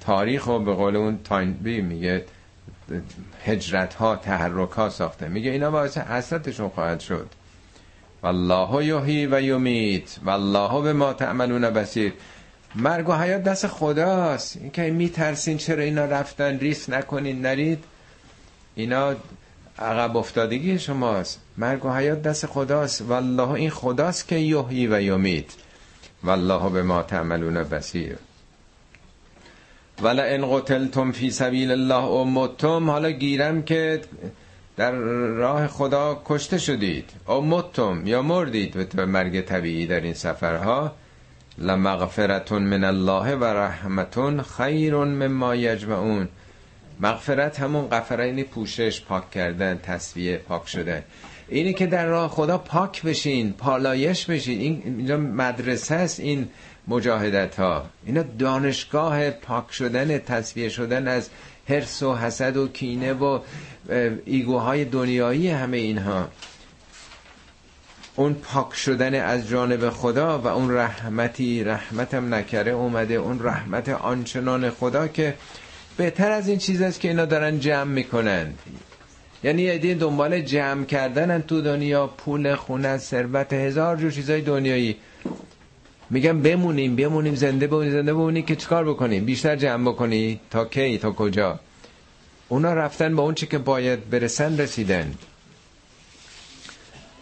[0.01, 2.25] تاریخ و به قول اون تاینبی میگه
[3.45, 5.27] هجرت ها تحرک ها ساخته.
[5.27, 7.27] میگه اینا باعث حسرتشون خواهد شد.
[8.23, 12.13] والله یحیی و یمیت والله به ما تعملون بسیر
[12.75, 14.57] مرگ و حیات دست خداست.
[14.57, 17.83] این که میترسین چرا اینا رفتن ریس نکنین نرید.
[18.75, 19.15] اینا
[19.79, 21.41] عقب افتادگی شماست.
[21.57, 23.01] مرگ و حیات دست خداست.
[23.01, 25.45] والله این خداست که یحیی و یمیت.
[26.23, 28.17] والله به ما تعملون بسیر
[30.01, 32.89] ولا ان قتلتم فی سبیل الله و متم.
[32.89, 34.01] حالا گیرم که
[34.77, 37.09] در راه خدا کشته شدید.
[37.27, 40.95] او متم یا مردید به مرگ طبیعی در این سفرها.
[41.57, 46.27] لمغفرتون من الله و رحمتون خیر مما یجمعون.
[46.99, 51.03] مغفرت همون غفرین پوشش پاک کردن تصویه پاک شدن.
[51.47, 54.59] اینی که در راه خدا پاک بشین پالایش بشین.
[54.59, 56.49] این اینجا مدرسه است این
[56.87, 61.29] مجاهدت ها اینا دانشگاه پاک شدن تصفیه شدن از
[61.69, 63.39] حرس و حسد و کینه و
[64.25, 66.27] ایگوهای دنیایی همه اینها.
[68.17, 74.69] اون پاک شدن از جانب خدا و اون رحمتی رحمتم نکره اومده اون رحمت آنچنان
[74.69, 75.33] خدا که
[75.97, 78.53] بهتر از این چیز است که اینا دارن جمع می‌کنن.
[79.43, 84.95] یعنی یه دنبال جمع کردن تو دنیا پول خونه ثروت هزار جور چیزای دنیایی.
[86.09, 90.97] میگم بمونیم بمونیم زنده بمونیم زنده بمونیم که چیکار بکنیم؟ بیشتر جمع بکنی؟ تا کی؟
[90.97, 91.59] تا کجا؟
[92.49, 95.13] اونا رفتن با اون چی که باید برسن رسیدن.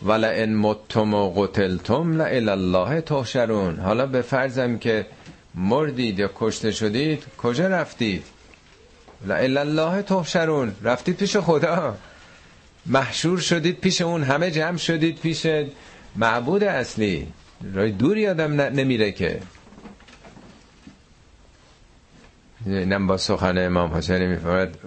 [0.05, 3.79] ولا ان متم و قتلتم لا الله تحشرون.
[3.79, 5.05] حالا به فرضم که
[5.55, 8.23] مردید یا کشته شدید کجا رفتید؟
[9.27, 10.75] لا الله تحشرون.
[10.83, 11.97] رفتید پیش خدا.
[12.85, 14.23] محشور شدید پیش اون.
[14.23, 15.47] همه جمع شدید پیش
[16.15, 17.27] معبود اصلی.
[17.73, 19.41] رای دوری آدم نمیره که.
[22.65, 24.77] اینم با سخن امام حسین میفرد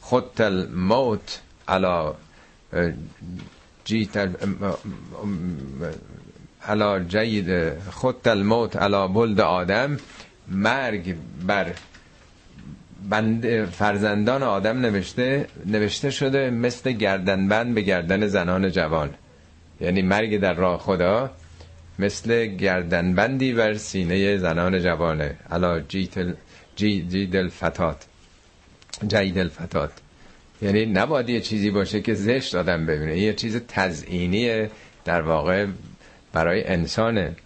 [0.00, 2.14] خود الموت علا
[3.84, 4.28] جیت
[6.66, 9.96] علا جید خود الموت علا بلد آدم
[10.48, 11.16] مرگ
[11.46, 11.66] بر
[13.10, 19.10] بند فرزندان آدم نوشته نوشته شده مثل گردنبند به گردن زنان جوان.
[19.80, 21.30] یعنی مرگ در راه خدا
[21.98, 25.36] مثل گردنبندی بر سینه زنان جوانه.
[25.50, 26.14] علا جیت
[26.76, 28.04] جید الفتات
[29.06, 29.90] جید الفتات
[30.64, 33.18] یعنی نباید یه چیزی باشه که زشت آدم ببینه.
[33.18, 34.68] یه چیز تزئینی
[35.04, 35.66] در واقع
[36.32, 37.36] برای انسانه.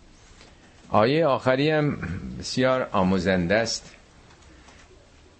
[0.90, 1.98] آیه آخری هم
[2.38, 3.94] بسیار آموزنده است.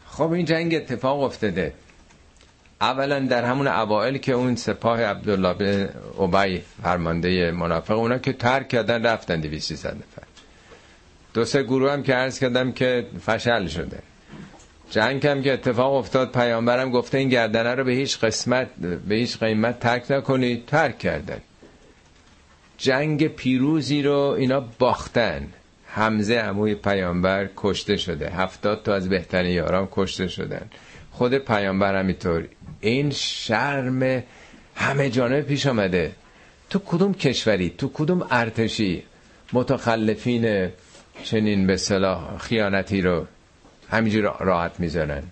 [0.06, 1.72] خب این جنگ اتفاق افتاده.
[2.80, 8.68] اولا در همون اوائل که اون سپاه عبدالله به عبی فرمانده منافق اونا که ترک
[8.68, 10.22] کردن رفتن 200 نفر.
[11.34, 13.98] دو سه گروه هم که عرض کردم که فشل شده.
[14.90, 18.68] جنگ هم که اتفاق افتاد پیامبرم گفته این گردنه رو به هیچ قسمت
[19.08, 21.40] به هیچ قیمت ترک نکنید ترک کردن.
[22.78, 25.48] جنگ پیروزی رو اینا باختن.
[25.86, 28.30] حمزه هموی پیامبر کشته شده.
[28.30, 30.70] هفتاد تا از بهترین یاران کشته شدن.
[31.10, 32.48] خود پیامبر همینطور
[32.80, 34.22] این شرم
[34.74, 36.12] همه جانب پیش آمده.
[36.70, 39.02] تو کدوم کشوری؟ تو کدوم ارتشی؟
[39.52, 40.68] متخلفین
[41.24, 43.26] چنین به صلاح خیانتی رو
[43.90, 45.22] همینجور راحت می‌زنن.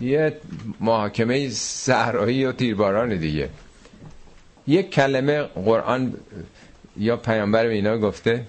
[0.00, 0.36] یه
[0.80, 3.48] محاکمه صحرایی و تیرباران دیگه.
[4.66, 6.14] یک کلمه قرآن
[6.96, 8.42] یا پیامبر اینا گفته.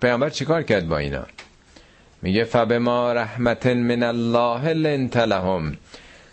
[0.00, 1.26] پیامبر چیکار کرد با اینا؟
[2.22, 5.76] میگه فبما رحمت من الله لنت لهم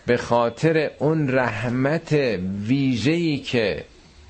[0.06, 2.14] به خاطر اون رحمت
[2.68, 3.84] ویژه‌ای که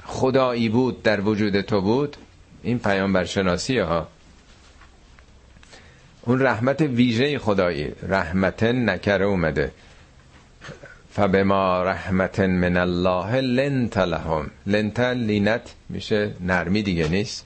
[0.05, 2.17] خدایی بود در وجود تو بود
[2.63, 4.07] این پیامبر شناسی ها.
[6.29, 7.91] اون رحمت ویژه خدایی.
[8.03, 9.71] رحمت نکره اومده.
[11.13, 14.49] فبما رحمت من الله لنت لهم.
[14.67, 17.45] لنت لینت میشه نرمی دیگه نیست.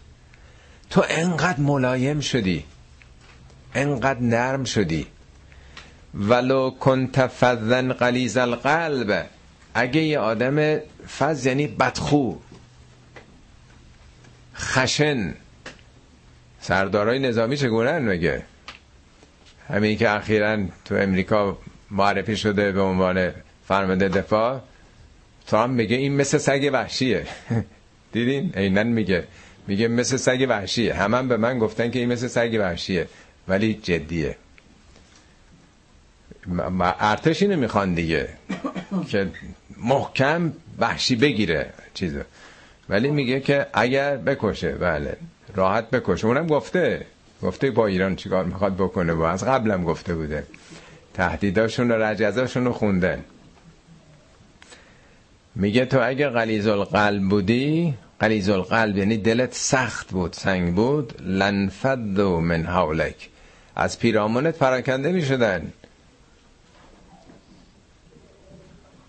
[0.89, 2.63] تو انقدر ملایم شدی.
[3.75, 5.07] انقدر نرم شدی.
[6.15, 9.25] ولو کنت فذن قلیز القلب.
[9.73, 10.79] اگه یه آدم
[11.19, 12.35] فز یعنی بدخو.
[14.55, 15.33] خشن.
[16.61, 18.43] سردارای نظامی چگونه مگه
[19.67, 21.57] همین که اخیرا تو امریکا
[21.91, 23.31] معرفی شده به عنوان
[23.67, 24.61] فرمانده دفاع
[25.47, 27.25] ترامپ میگه این مثل سگ وحشیه.
[28.13, 29.23] دیدین؟ اینن میگه.
[29.67, 30.93] میگه مثل سگ وحشیه.
[30.93, 33.07] همه هم به من گفتن که این مثل سگ وحشیه.
[33.47, 34.35] ولی جدیه.
[36.99, 38.29] ارتش اینو می‌خوان دیگه.
[39.09, 39.31] که
[39.77, 42.19] محکم وحشی بگیره چیزو.
[42.89, 45.17] ولی میگه که اگر بکشه بله
[45.55, 46.27] راحت بکشه.
[46.27, 47.05] اونم گفته.
[47.43, 50.43] گفته با ایران چیکار می‌خواد بکنه؟ با از قبلم گفته بوده.
[51.13, 53.23] تهدیداشون و رجزاشون رو خوندن.
[55.55, 62.19] میگه تو اگه غلیظ القلب بودی غلیظ القلب یعنی دلت سخت بود سنگ بود لنفد
[62.19, 63.29] و من حولک.
[63.75, 65.73] از پیرامونت پراکنده می‌شدن.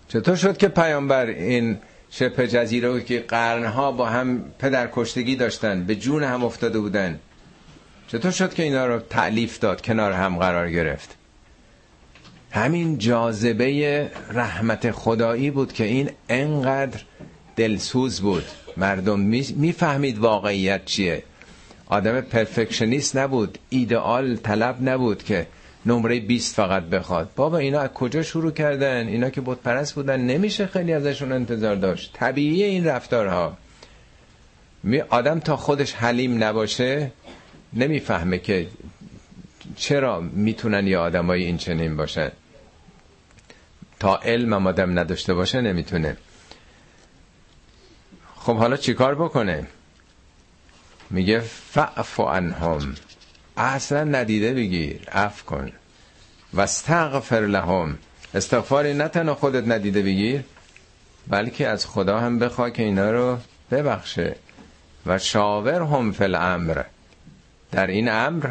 [0.07, 1.77] چطور شد که پیامبر این
[2.09, 7.19] شبه جزیره که قرنها با هم پدر کشتگی داشتن به جون هم افتاده بودن؟
[8.07, 11.15] چطور شد که اینا رو تعلیف داد کنار هم قرار گرفت؟
[12.51, 17.01] همین جاذبه رحمت خدایی بود که این انقدر
[17.55, 18.43] دلسوز بود.
[18.77, 19.19] مردم
[19.55, 21.23] می‌فهمید واقعیت چیه.
[21.87, 25.47] آدم پرفکشنیست نبود ایدئال طلب نبود که
[25.85, 27.29] نمره 20 فقط بخواد.
[27.35, 31.75] بابا اینا از کجا شروع کردن؟ اینا که بود پرست بودن نمیشه خیلی ازشون انتظار
[31.75, 32.13] داشت.
[32.13, 33.57] طبیعی این رفتارها.
[35.09, 37.11] آدم تا خودش حلیم نباشه
[37.75, 38.67] نمی‌فهمه که
[39.75, 42.31] چرا می‌تونن یه آدمای این چنین باشن.
[43.99, 46.17] تا علم آدم نداشته باشه نمی‌تونه.
[48.35, 49.67] خب حالا چیکار بکنه؟
[51.09, 52.95] میگه فعف عنهم.
[53.57, 55.71] اصلا ندیده بگیر اف کن.
[56.53, 57.97] و استغفر لهم.
[58.33, 60.43] استغفاری نه تنها خودت ندیده بگیر
[61.27, 63.37] بلکه از خدا هم بخوا که اینا رو
[63.71, 64.35] ببخشه.
[65.05, 66.83] و شاور هم فی الامر.
[67.75, 68.49] در این امر.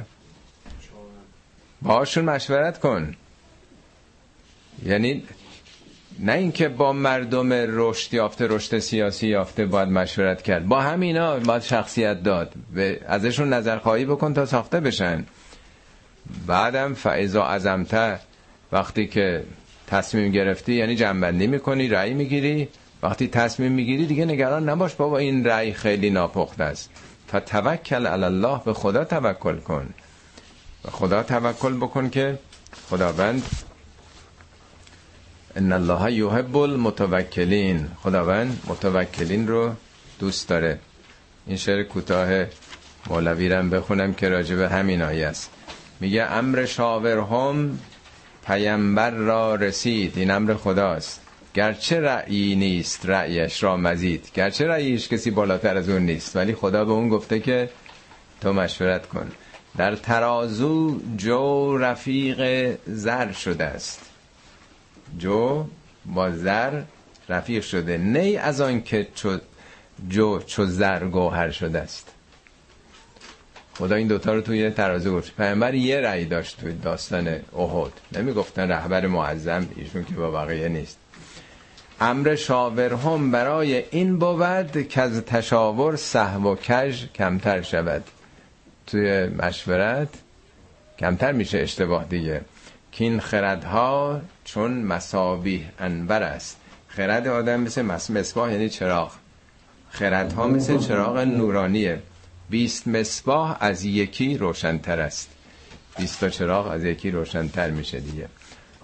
[1.83, 3.15] باشون مشورت کن.
[4.87, 5.23] یعنی
[6.19, 10.67] نه اینکه با مردم رشد یافته رشد سیاسی یافته باید مشورت کرد.
[10.67, 12.53] با همینا باید شخصیت داد.
[12.77, 15.25] و ازشون نظرخواهی بکن تا ساخته بشن.
[16.47, 18.19] بعدم فعضا ازمته
[18.73, 19.45] وقتی که
[19.87, 22.69] تصمیم گرفتی یعنی جنبندی می‌کنی رأی می‌گیری.
[23.03, 26.91] وقتی تصمیم می‌گیری دیگه نگران نباش بابا این رأی خیلی ناپخته است.
[27.35, 29.95] فتوکل علی الله به خدا توکل کن.
[30.85, 32.39] و خدا توکل بکن که
[32.91, 33.43] خداوند
[35.57, 37.89] ان الله یحب المتوکلین.
[38.03, 39.73] خداوند متوکلین رو
[40.19, 40.79] دوست داره.
[41.47, 42.47] این شعر کوتاه
[43.07, 45.51] مولوی رم بخونم که راجع به همین آیه است.
[46.01, 47.79] میگه امر شاورهم
[48.47, 50.19] پیامبر را رسید.
[50.19, 51.21] این امر خداست.
[51.55, 54.31] گرچه رأیی نیست رأیش را مزید.
[54.35, 57.71] گرچه رأیش کسی بالاتر از اون نیست ولی خدا به اون گفته که
[58.41, 59.31] تو مشورت کن.
[59.77, 64.01] در ترازو جو رفیق زر شده است.
[65.19, 65.65] جو
[66.07, 66.83] با زر
[67.29, 67.99] رفیق شده.
[67.99, 69.39] نی از آن که چو
[70.09, 72.11] جو چو زر گوهر شده است.
[73.75, 75.37] خدا این دوتا رو توی ترازو گفت.
[75.37, 77.29] پیامبر یه رأی داشت توی داستان
[77.59, 77.93] احد.
[78.13, 80.99] نمی‌گفتن رهبر معظم ایشون که با بقیه نیست.
[82.01, 88.05] امر شاورهم برای این بود که از تشاور صحو و کج کمتر شود.
[88.87, 90.09] توی مشورت
[90.99, 92.41] کمتر میشه اشتباه دیگه.
[92.93, 96.57] که این خردها چون مساوی انبر است.
[96.89, 99.13] خرد آدم مثل مصباح یعنی چراغ.
[99.91, 102.03] خردها مثل چراغ نورانیه.
[102.51, 105.31] بیست مصباح از یکی روشنتر است.
[105.99, 108.29] بیست تا چراغ از یکی روشنتر میشه دیگه.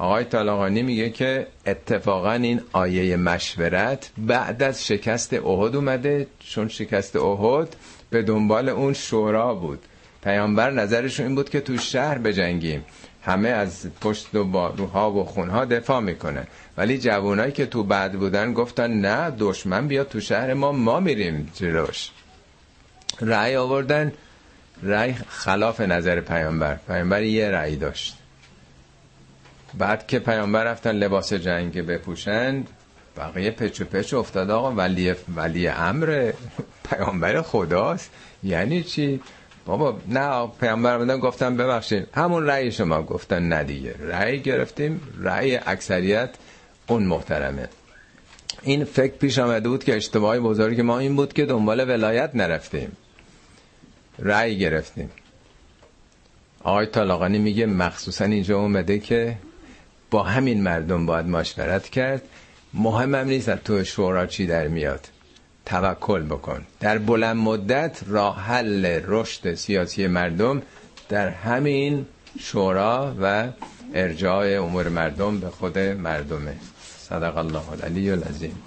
[0.01, 7.17] آقای طالقانی میگه که اتفاقا این آیه مشورت بعد از شکست احد اومده چون شکست
[7.17, 7.77] احد
[8.11, 9.79] به دنبال اون شورا بود.
[10.25, 12.85] پیامبر نظرشون این بود که تو شهر بجنگیم.
[13.23, 16.47] همه از پشت و باروها و خونها دفاع می‌کنه
[16.77, 21.53] ولی جوانایی که تو بعد بودن گفتن نه دشمن بیاد تو شهر ما ما میریم
[21.55, 22.11] جلوش.
[23.21, 24.13] رأی آوردن
[24.83, 26.77] رأی خلاف نظر پیامبر.
[26.87, 28.20] پیامبر یه رأی داشت.
[29.79, 32.69] بعد که پیامبر رفتن لباس جنگ بپوشند
[33.17, 36.33] بقیه پچ و پچ افتاد آقا ولی ولی امر
[36.91, 38.11] پیامبر خداست.
[38.43, 39.21] یعنی چی؟
[39.67, 42.07] بابا نه پیامبر بودن گفتم ببخشید.
[42.15, 43.95] همون رأی شما گفتن نه دیگه.
[44.01, 46.31] رأی گرفتیم رأی اکثریت
[46.87, 47.69] اون محترمه.
[48.63, 52.97] این فکر پیش آمده بود که اشتباهی بزرگ ما این بود که دنبال ولایت نرفتیم.
[54.19, 55.11] رأی گرفتیم.
[56.63, 59.37] آقای طالاقانی میگه مخصوصا اینجا اومده که
[60.11, 62.23] با همین مردم باید مشورت کرد.
[62.75, 65.09] مهم هم نیست تو شورا چی در میاد.
[65.67, 66.67] توکل بکن.
[66.81, 70.63] در بلند مدت راه حل رشد سیاسی مردم
[71.09, 72.07] در همین
[72.41, 73.49] شورا و
[73.95, 76.55] ارجاع امور مردم به خود مردمه.
[76.99, 78.63] صدق الله العلی العظیم.